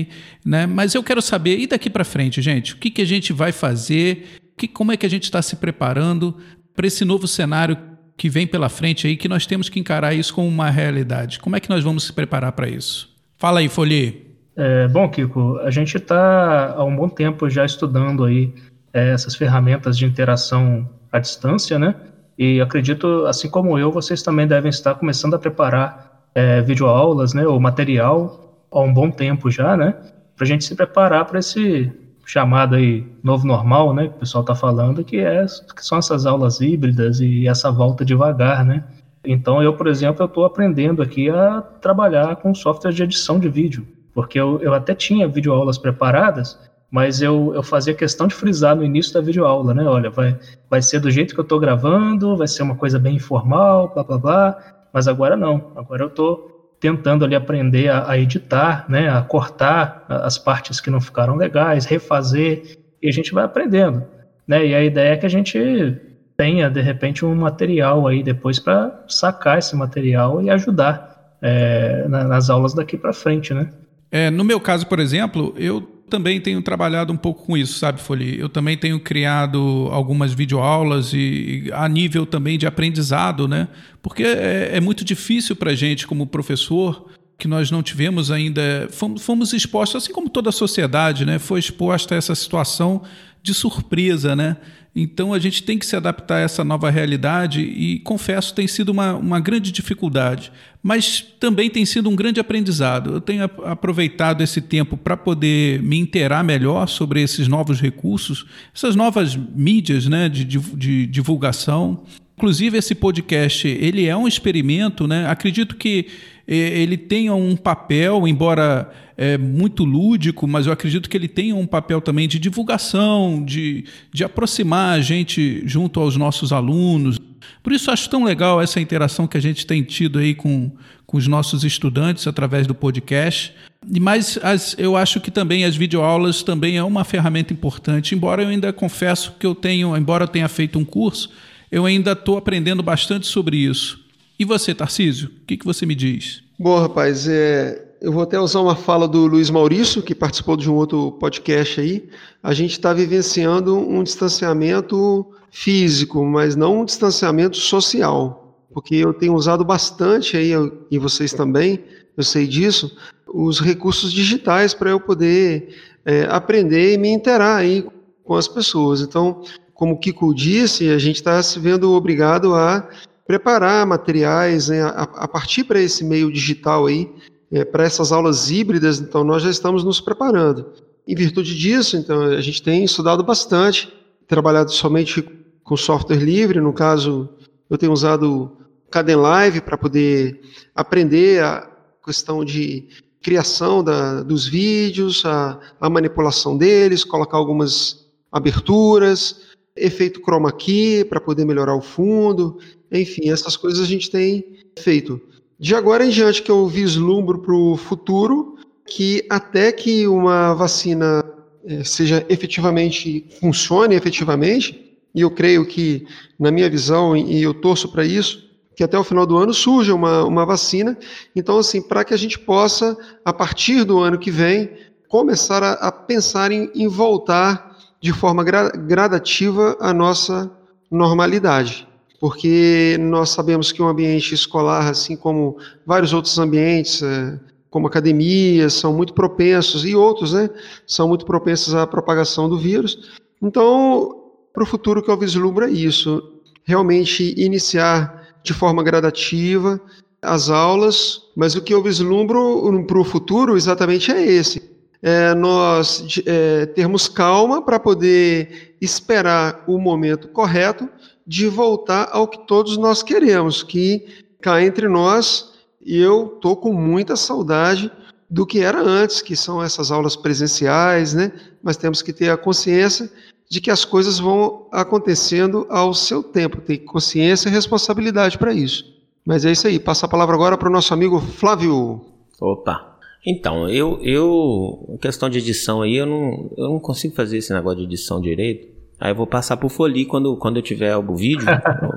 [0.42, 0.64] né?
[0.66, 3.52] Mas eu quero saber, e daqui para frente, gente, o que, que a gente vai
[3.52, 4.45] fazer?
[4.56, 6.36] Que, como é que a gente está se preparando
[6.74, 7.76] para esse novo cenário
[8.16, 11.38] que vem pela frente aí que nós temos que encarar isso como uma realidade.
[11.38, 13.14] Como é que nós vamos se preparar para isso?
[13.36, 14.34] Fala aí, Folie.
[14.56, 18.54] É, bom, Kiko, a gente está há um bom tempo já estudando aí
[18.92, 21.94] é, essas ferramentas de interação à distância, né?
[22.38, 27.46] E acredito, assim como eu, vocês também devem estar começando a preparar é, videoaulas, né,
[27.46, 29.94] ou material há um bom tempo já, né?
[30.34, 31.92] Para a gente se preparar para esse
[32.26, 36.26] chamado aí novo normal, né, que o pessoal está falando, que, é, que são essas
[36.26, 38.82] aulas híbridas e essa volta devagar, né?
[39.24, 43.48] Então eu, por exemplo, eu estou aprendendo aqui a trabalhar com software de edição de
[43.48, 46.58] vídeo, porque eu, eu até tinha videoaulas preparadas,
[46.90, 49.84] mas eu, eu fazia questão de frisar no início da videoaula, né?
[49.84, 50.36] Olha, vai,
[50.68, 54.02] vai ser do jeito que eu estou gravando, vai ser uma coisa bem informal, blá
[54.02, 54.56] blá blá,
[54.92, 60.04] mas agora não, agora eu estou tentando ali aprender a, a, editar, né, a cortar
[60.08, 64.04] as partes que não ficaram legais, refazer, e a gente vai aprendendo,
[64.46, 64.66] né?
[64.66, 65.96] E a ideia é que a gente
[66.36, 72.50] tenha de repente um material aí depois para sacar esse material e ajudar é, nas
[72.50, 73.70] aulas daqui para frente, né?
[74.10, 78.00] É, no meu caso, por exemplo, eu também tenho trabalhado um pouco com isso, sabe,
[78.00, 78.38] Folie?
[78.38, 83.68] Eu também tenho criado algumas videoaulas e, e a nível também de aprendizado, né?
[84.02, 88.88] Porque é, é muito difícil para a gente, como professor, que nós não tivemos ainda,
[88.90, 93.02] fomos, fomos expostos, assim como toda a sociedade, né, foi exposta a essa situação
[93.46, 94.56] de surpresa, né?
[94.94, 98.88] Então a gente tem que se adaptar a essa nova realidade e confesso tem sido
[98.88, 100.50] uma, uma grande dificuldade,
[100.82, 103.12] mas também tem sido um grande aprendizado.
[103.12, 108.96] Eu tenho aproveitado esse tempo para poder me inteirar melhor sobre esses novos recursos, essas
[108.96, 112.02] novas mídias né, de, de, de divulgação.
[112.36, 115.26] Inclusive esse podcast ele é um experimento, né?
[115.26, 116.06] Acredito que
[116.46, 121.66] ele tenha um papel, embora é, muito lúdico, mas eu acredito que ele tenha um
[121.66, 127.18] papel também de divulgação, de, de aproximar a gente junto aos nossos alunos.
[127.62, 130.70] Por isso acho tão legal essa interação que a gente tem tido aí com,
[131.06, 133.52] com os nossos estudantes através do podcast.
[134.00, 138.48] Mas as, eu acho que também as videoaulas também é uma ferramenta importante, embora eu
[138.48, 141.30] ainda confesso que eu tenho, embora eu tenha feito um curso,
[141.70, 144.04] eu ainda estou aprendendo bastante sobre isso.
[144.38, 146.42] E você, Tarcísio, o que, que você me diz?
[146.58, 150.70] Bom, rapaz, é, eu vou até usar uma fala do Luiz Maurício, que participou de
[150.70, 152.08] um outro podcast aí.
[152.42, 158.58] A gente está vivenciando um distanciamento físico, mas não um distanciamento social.
[158.72, 160.52] Porque eu tenho usado bastante aí,
[160.90, 161.82] e vocês também,
[162.16, 162.94] eu sei disso,
[163.26, 167.86] os recursos digitais para eu poder é, aprender e me interar aí
[168.22, 169.00] com as pessoas.
[169.00, 169.42] Então,
[169.76, 172.88] como o Kiko disse, a gente está se vendo obrigado a
[173.26, 177.12] preparar materiais né, a, a, partir para esse meio digital aí,
[177.52, 180.72] é, para essas aulas híbridas, então nós já estamos nos preparando.
[181.06, 183.92] Em virtude disso, então, a gente tem estudado bastante,
[184.26, 185.22] trabalhado somente
[185.62, 187.28] com software livre, no caso,
[187.68, 188.56] eu tenho usado
[188.90, 190.40] Caden Live para poder
[190.74, 191.68] aprender a
[192.04, 192.88] questão de
[193.20, 201.20] criação da, dos vídeos, a, a manipulação deles, colocar algumas aberturas, efeito chroma key para
[201.20, 202.58] poder melhorar o fundo,
[202.90, 204.44] enfim, essas coisas a gente tem
[204.78, 205.20] feito.
[205.58, 208.56] De agora em diante que eu vislumbro para o futuro,
[208.86, 211.24] que até que uma vacina
[211.64, 216.06] é, seja efetivamente, funcione efetivamente, e eu creio que,
[216.38, 218.46] na minha visão, e eu torço para isso,
[218.76, 220.96] que até o final do ano surja uma, uma vacina.
[221.34, 224.70] Então, assim, para que a gente possa, a partir do ano que vem,
[225.08, 230.50] começar a, a pensar em, em, voltar de forma gra, gradativa à nossa
[230.90, 231.86] normalidade
[232.20, 237.38] porque nós sabemos que o ambiente escolar, assim como vários outros ambientes, é,
[237.70, 240.48] como academias, são muito propensos, e outros, né,
[240.86, 243.14] são muito propensos à propagação do vírus.
[243.42, 246.22] Então, para o futuro que eu vislumbro é isso,
[246.64, 249.80] realmente iniciar de forma gradativa
[250.22, 254.75] as aulas, mas o que eu vislumbro para o futuro exatamente é esse.
[255.02, 260.88] É nós é, termos calma para poder esperar o momento correto
[261.26, 265.52] de voltar ao que todos nós queremos, que cá entre nós,
[265.84, 267.90] eu tô com muita saudade
[268.28, 271.32] do que era antes, que são essas aulas presenciais, né?
[271.62, 273.10] Mas temos que ter a consciência
[273.48, 278.84] de que as coisas vão acontecendo ao seu tempo, ter consciência e responsabilidade para isso.
[279.24, 282.04] Mas é isso aí, passa a palavra agora para o nosso amigo Flávio.
[282.40, 282.95] Opa.
[283.24, 287.78] Então, eu, eu, questão de edição aí, eu não, eu não consigo fazer esse negócio
[287.78, 288.68] de edição direito.
[288.98, 291.46] Aí eu vou passar pro Foli quando, quando eu tiver o vídeo.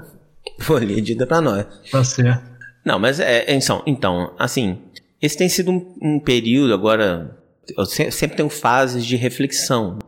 [0.59, 1.65] Foli edita pra nós.
[1.91, 2.49] Tá certo.
[2.83, 4.79] Não, mas é, é então, então, assim,
[5.21, 7.37] esse tem sido um, um período agora.
[7.77, 9.99] Eu sempre tenho fases de reflexão,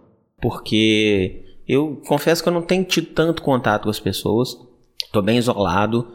[0.42, 4.58] porque eu confesso que eu não tenho tido tanto contato com as pessoas,
[5.12, 6.08] tô bem isolado.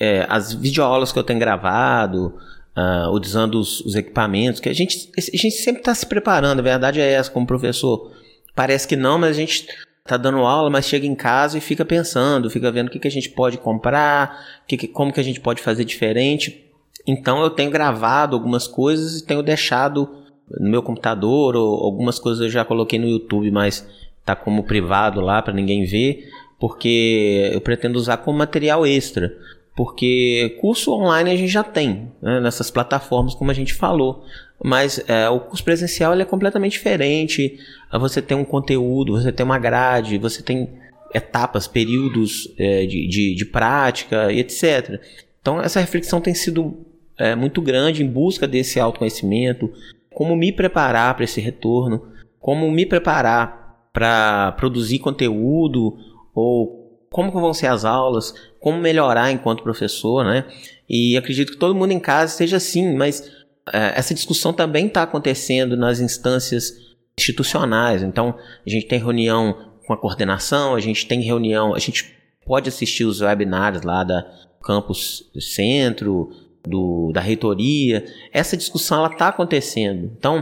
[0.00, 2.34] É, as videoaulas que eu tenho gravado,
[2.78, 6.62] uh, usando os, os, equipamentos, que a gente, a gente sempre está se preparando, a
[6.62, 8.12] verdade é essa, como professor.
[8.54, 9.66] Parece que não, mas a gente
[10.04, 13.08] tá dando aula, mas chega em casa e fica pensando, fica vendo o que, que
[13.08, 16.64] a gente pode comprar, que, como que a gente pode fazer diferente.
[17.06, 20.08] Então eu tenho gravado algumas coisas e tenho deixado
[20.50, 23.86] no meu computador, ou algumas coisas eu já coloquei no YouTube, mas
[24.24, 29.36] tá como privado lá para ninguém ver, porque eu pretendo usar como material extra.
[29.78, 34.24] Porque curso online a gente já tem, né, nessas plataformas, como a gente falou.
[34.60, 37.60] Mas é, o curso presencial ele é completamente diferente.
[37.92, 40.68] Você tem um conteúdo, você tem uma grade, você tem
[41.14, 45.00] etapas, períodos é, de, de, de, prática e etc.
[45.40, 46.84] Então essa reflexão tem sido
[47.16, 49.72] é, muito grande em busca desse autoconhecimento,
[50.12, 52.02] como me preparar para esse retorno,
[52.40, 55.96] como me preparar para produzir conteúdo
[56.34, 60.44] ou como vão ser as aulas, como melhorar enquanto professor, né?
[60.88, 63.30] E acredito que todo mundo em casa esteja assim, mas
[63.72, 66.72] é, essa discussão também está acontecendo nas instâncias
[67.18, 68.02] institucionais.
[68.02, 68.34] Então,
[68.66, 73.04] a gente tem reunião com a coordenação, a gente tem reunião, a gente pode assistir
[73.04, 74.26] os webinários lá da
[74.62, 76.30] Campus Centro,
[76.66, 78.04] do, da reitoria.
[78.32, 80.10] Essa discussão ela está acontecendo.
[80.18, 80.38] Então,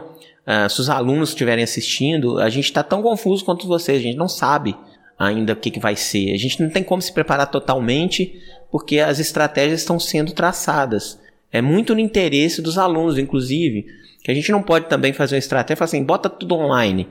[0.46, 4.16] uh, se os alunos estiverem assistindo, a gente está tão confuso quanto vocês, a gente
[4.16, 4.76] não sabe
[5.18, 6.32] ainda o que, que vai ser.
[6.32, 8.40] A gente não tem como se preparar totalmente,
[8.70, 11.20] porque as estratégias estão sendo traçadas.
[11.50, 13.86] É muito no interesse dos alunos, inclusive,
[14.22, 17.08] que a gente não pode também fazer uma estratégia e falar assim, bota tudo online.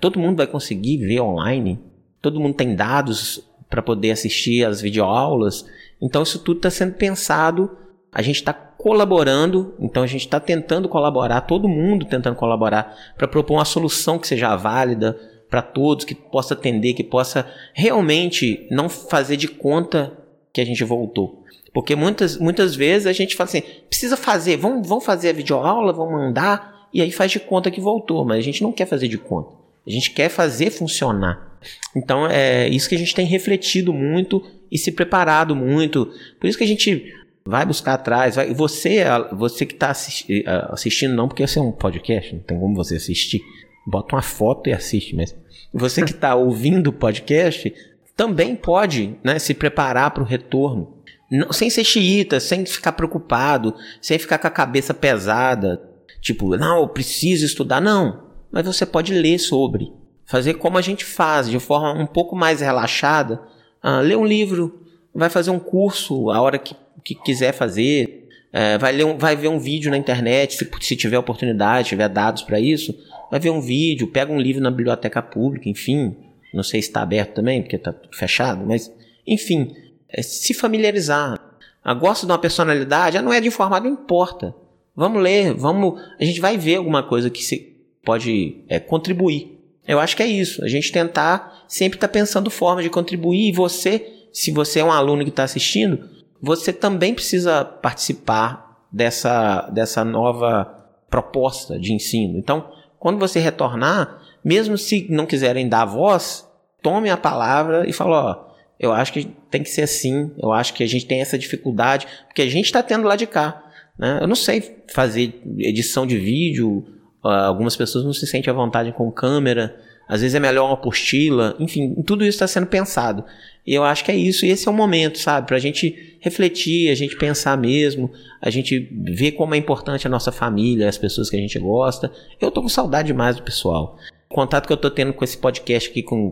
[0.00, 1.78] Todo mundo vai conseguir ver online?
[2.20, 5.66] Todo mundo tem dados para poder assistir as videoaulas?
[6.00, 7.76] Então isso tudo está sendo pensado,
[8.10, 13.28] a gente está colaborando, então a gente está tentando colaborar, todo mundo tentando colaborar para
[13.28, 15.18] propor uma solução que seja válida
[15.54, 20.12] para todos, que possa atender, que possa realmente não fazer de conta
[20.52, 21.44] que a gente voltou.
[21.72, 25.92] Porque muitas, muitas vezes a gente fala assim, precisa fazer, vamos, vamos fazer a videoaula,
[25.92, 29.06] vamos mandar, e aí faz de conta que voltou, mas a gente não quer fazer
[29.06, 29.50] de conta.
[29.86, 31.56] A gente quer fazer funcionar.
[31.94, 34.42] Então é isso que a gente tem refletido muito
[34.72, 36.12] e se preparado muito.
[36.40, 38.34] Por isso que a gente vai buscar atrás.
[38.34, 42.58] Vai, você, você que está assisti, assistindo, não porque esse é um podcast, não tem
[42.58, 43.40] como você assistir.
[43.86, 45.43] Bota uma foto e assiste, mas
[45.74, 47.74] você que está ouvindo o podcast
[48.16, 50.94] também pode né, se preparar para o retorno.
[51.30, 55.82] Não, sem ser xiita, sem ficar preocupado, sem ficar com a cabeça pesada.
[56.20, 57.80] Tipo, não, eu preciso estudar.
[57.80, 58.22] Não.
[58.52, 59.92] Mas você pode ler sobre.
[60.26, 63.42] Fazer como a gente faz, de forma um pouco mais relaxada.
[63.82, 64.80] Ah, um livro,
[65.12, 68.28] vai fazer um curso a hora que, que quiser fazer.
[68.52, 72.08] É, vai, ler um, vai ver um vídeo na internet, se, se tiver oportunidade, tiver
[72.08, 72.94] dados para isso.
[73.30, 76.16] Vai ver um vídeo, pega um livro na biblioteca pública, enfim.
[76.52, 78.92] Não sei se está aberto também, porque está fechado, mas
[79.26, 79.74] enfim
[80.14, 81.38] é se familiarizar.
[81.82, 84.54] Ah, gosto de uma personalidade, ah, não é de informado, não importa.
[84.96, 86.00] Vamos ler, vamos.
[86.18, 89.58] A gente vai ver alguma coisa que se pode é, contribuir.
[89.86, 90.64] Eu acho que é isso.
[90.64, 93.48] A gente tentar sempre estar tá pensando forma de contribuir.
[93.48, 96.08] E você, se você é um aluno que está assistindo,
[96.40, 100.64] você também precisa participar dessa, dessa nova
[101.10, 102.38] proposta de ensino.
[102.38, 102.70] Então,
[103.04, 106.48] quando você retornar, mesmo se não quiserem dar voz,
[106.80, 108.46] tome a palavra e fale, ó,
[108.80, 110.32] eu acho que tem que ser assim.
[110.42, 113.26] Eu acho que a gente tem essa dificuldade, porque a gente está tendo lá de
[113.26, 113.62] cá.
[113.98, 114.20] Né?
[114.22, 116.82] Eu não sei fazer edição de vídeo,
[117.22, 119.78] uh, algumas pessoas não se sentem à vontade com câmera,
[120.08, 123.24] às vezes é melhor uma apostila, enfim, tudo isso está sendo pensado.
[123.66, 126.16] E eu acho que é isso, e esse é o momento, sabe, para a gente
[126.20, 130.98] refletir, a gente pensar mesmo, a gente ver como é importante a nossa família, as
[130.98, 132.12] pessoas que a gente gosta.
[132.40, 133.96] Eu tô com saudade demais do pessoal.
[134.28, 136.26] O contato que eu tô tendo com esse podcast aqui com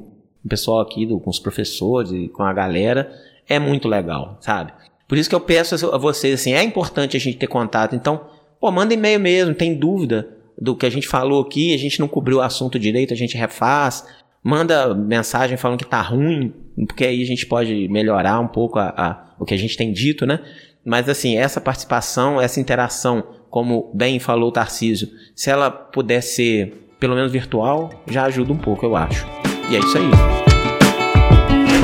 [0.44, 3.10] o pessoal aqui, do, com os professores e com a galera,
[3.48, 4.72] é muito legal, sabe?
[5.08, 7.94] Por isso que eu peço a vocês, assim, é importante a gente ter contato.
[7.94, 8.26] Então,
[8.60, 12.08] pô, manda e-mail mesmo, tem dúvida do que a gente falou aqui, a gente não
[12.08, 14.04] cobriu o assunto direito, a gente refaz.
[14.42, 16.52] Manda mensagem falando que tá ruim,
[16.86, 19.92] porque aí a gente pode melhorar um pouco a, a, o que a gente tem
[19.92, 20.40] dito, né?
[20.84, 26.82] Mas assim, essa participação, essa interação, como bem falou o Tarcísio, se ela puder ser
[26.98, 29.26] pelo menos virtual, já ajuda um pouco, eu acho.
[29.68, 30.04] E é isso aí.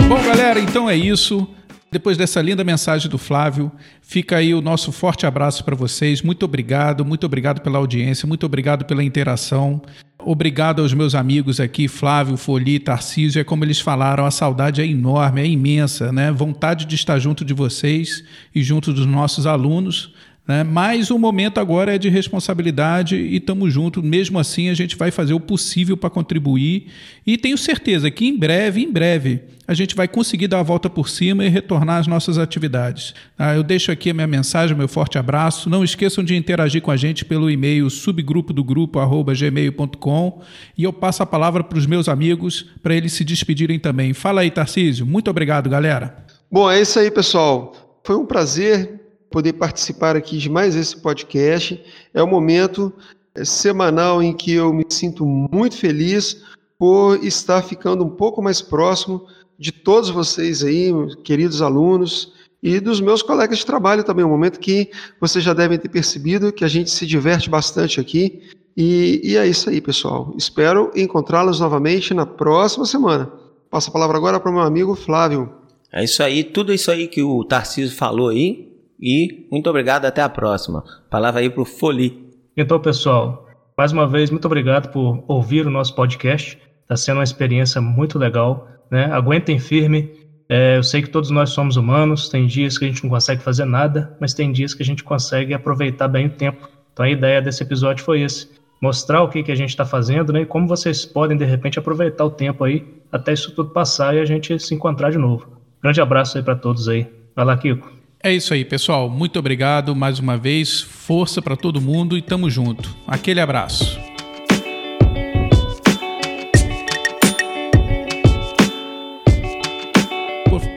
[0.08, 1.48] Bom, galera, então é isso.
[1.90, 3.72] Depois dessa linda mensagem do Flávio,
[4.02, 6.20] fica aí o nosso forte abraço para vocês.
[6.20, 9.80] Muito obrigado, muito obrigado pela audiência, muito obrigado pela interação.
[10.18, 13.40] Obrigado aos meus amigos aqui, Flávio, Foli, Tarcísio.
[13.40, 16.30] É como eles falaram, a saudade é enorme, é imensa, né?
[16.30, 18.22] Vontade de estar junto de vocês
[18.54, 20.12] e junto dos nossos alunos.
[20.48, 20.64] Né?
[20.64, 24.02] Mas o momento agora é de responsabilidade e estamos juntos.
[24.02, 26.86] Mesmo assim, a gente vai fazer o possível para contribuir.
[27.26, 30.88] E tenho certeza que em breve, em breve, a gente vai conseguir dar a volta
[30.88, 33.14] por cima e retornar às nossas atividades.
[33.36, 33.54] Tá?
[33.54, 35.68] Eu deixo aqui a minha mensagem, meu forte abraço.
[35.68, 40.42] Não esqueçam de interagir com a gente pelo e-mail subgrupo do grupo gmail.com
[40.78, 44.14] e eu passo a palavra para os meus amigos para eles se despedirem também.
[44.14, 45.04] Fala aí, Tarcísio.
[45.04, 46.24] Muito obrigado, galera.
[46.50, 48.00] Bom, é isso aí, pessoal.
[48.02, 48.97] Foi um prazer
[49.30, 51.82] poder participar aqui de mais esse podcast.
[52.12, 52.92] É um momento
[53.34, 56.42] é, semanal em que eu me sinto muito feliz
[56.78, 59.26] por estar ficando um pouco mais próximo
[59.58, 60.92] de todos vocês aí,
[61.24, 64.24] queridos alunos, e dos meus colegas de trabalho também.
[64.24, 68.42] Um momento que vocês já devem ter percebido que a gente se diverte bastante aqui.
[68.76, 70.32] E, e é isso aí, pessoal.
[70.36, 73.30] Espero encontrá-los novamente na próxima semana.
[73.70, 75.52] Passo a palavra agora para o meu amigo Flávio.
[75.92, 78.67] É isso aí, tudo isso aí que o Tarcísio falou aí,
[79.00, 80.82] e muito obrigado, até a próxima.
[81.10, 82.28] Palavra aí para o Foli.
[82.56, 83.46] Então, pessoal,
[83.76, 86.58] mais uma vez, muito obrigado por ouvir o nosso podcast.
[86.82, 88.66] Está sendo uma experiência muito legal.
[88.90, 89.04] Né?
[89.12, 90.10] Aguentem firme.
[90.48, 93.42] É, eu sei que todos nós somos humanos, tem dias que a gente não consegue
[93.42, 96.66] fazer nada, mas tem dias que a gente consegue aproveitar bem o tempo.
[96.92, 98.48] Então a ideia desse episódio foi esse:
[98.80, 101.78] mostrar o que, que a gente está fazendo né, e como vocês podem, de repente,
[101.78, 105.46] aproveitar o tempo aí até isso tudo passar e a gente se encontrar de novo.
[105.82, 107.06] Grande abraço aí para todos aí.
[107.36, 107.97] Vai lá, Kiko.
[108.20, 109.08] É isso aí, pessoal.
[109.08, 110.80] Muito obrigado mais uma vez.
[110.80, 112.94] Força para todo mundo e tamo junto.
[113.06, 113.98] Aquele abraço.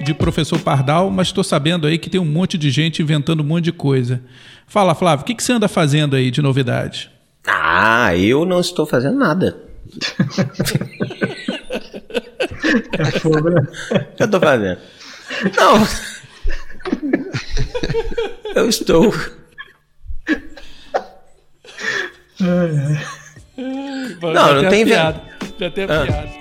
[0.04, 3.46] De professor Pardal, mas estou sabendo aí que tem um monte de gente inventando um
[3.46, 4.22] monte de coisa.
[4.68, 7.10] Fala, Flávio, o que, que você anda fazendo aí de novidade?
[7.48, 9.58] Ah, eu não estou fazendo nada.
[12.98, 13.62] É fogo, né?
[13.92, 14.78] O que eu estou fazendo?
[15.58, 15.88] Não.
[18.56, 19.14] Eu estou.
[22.40, 22.42] É.
[23.58, 25.22] Não, Não, não tem piada.
[25.60, 26.06] Já tem a Ah.
[26.06, 26.41] piada.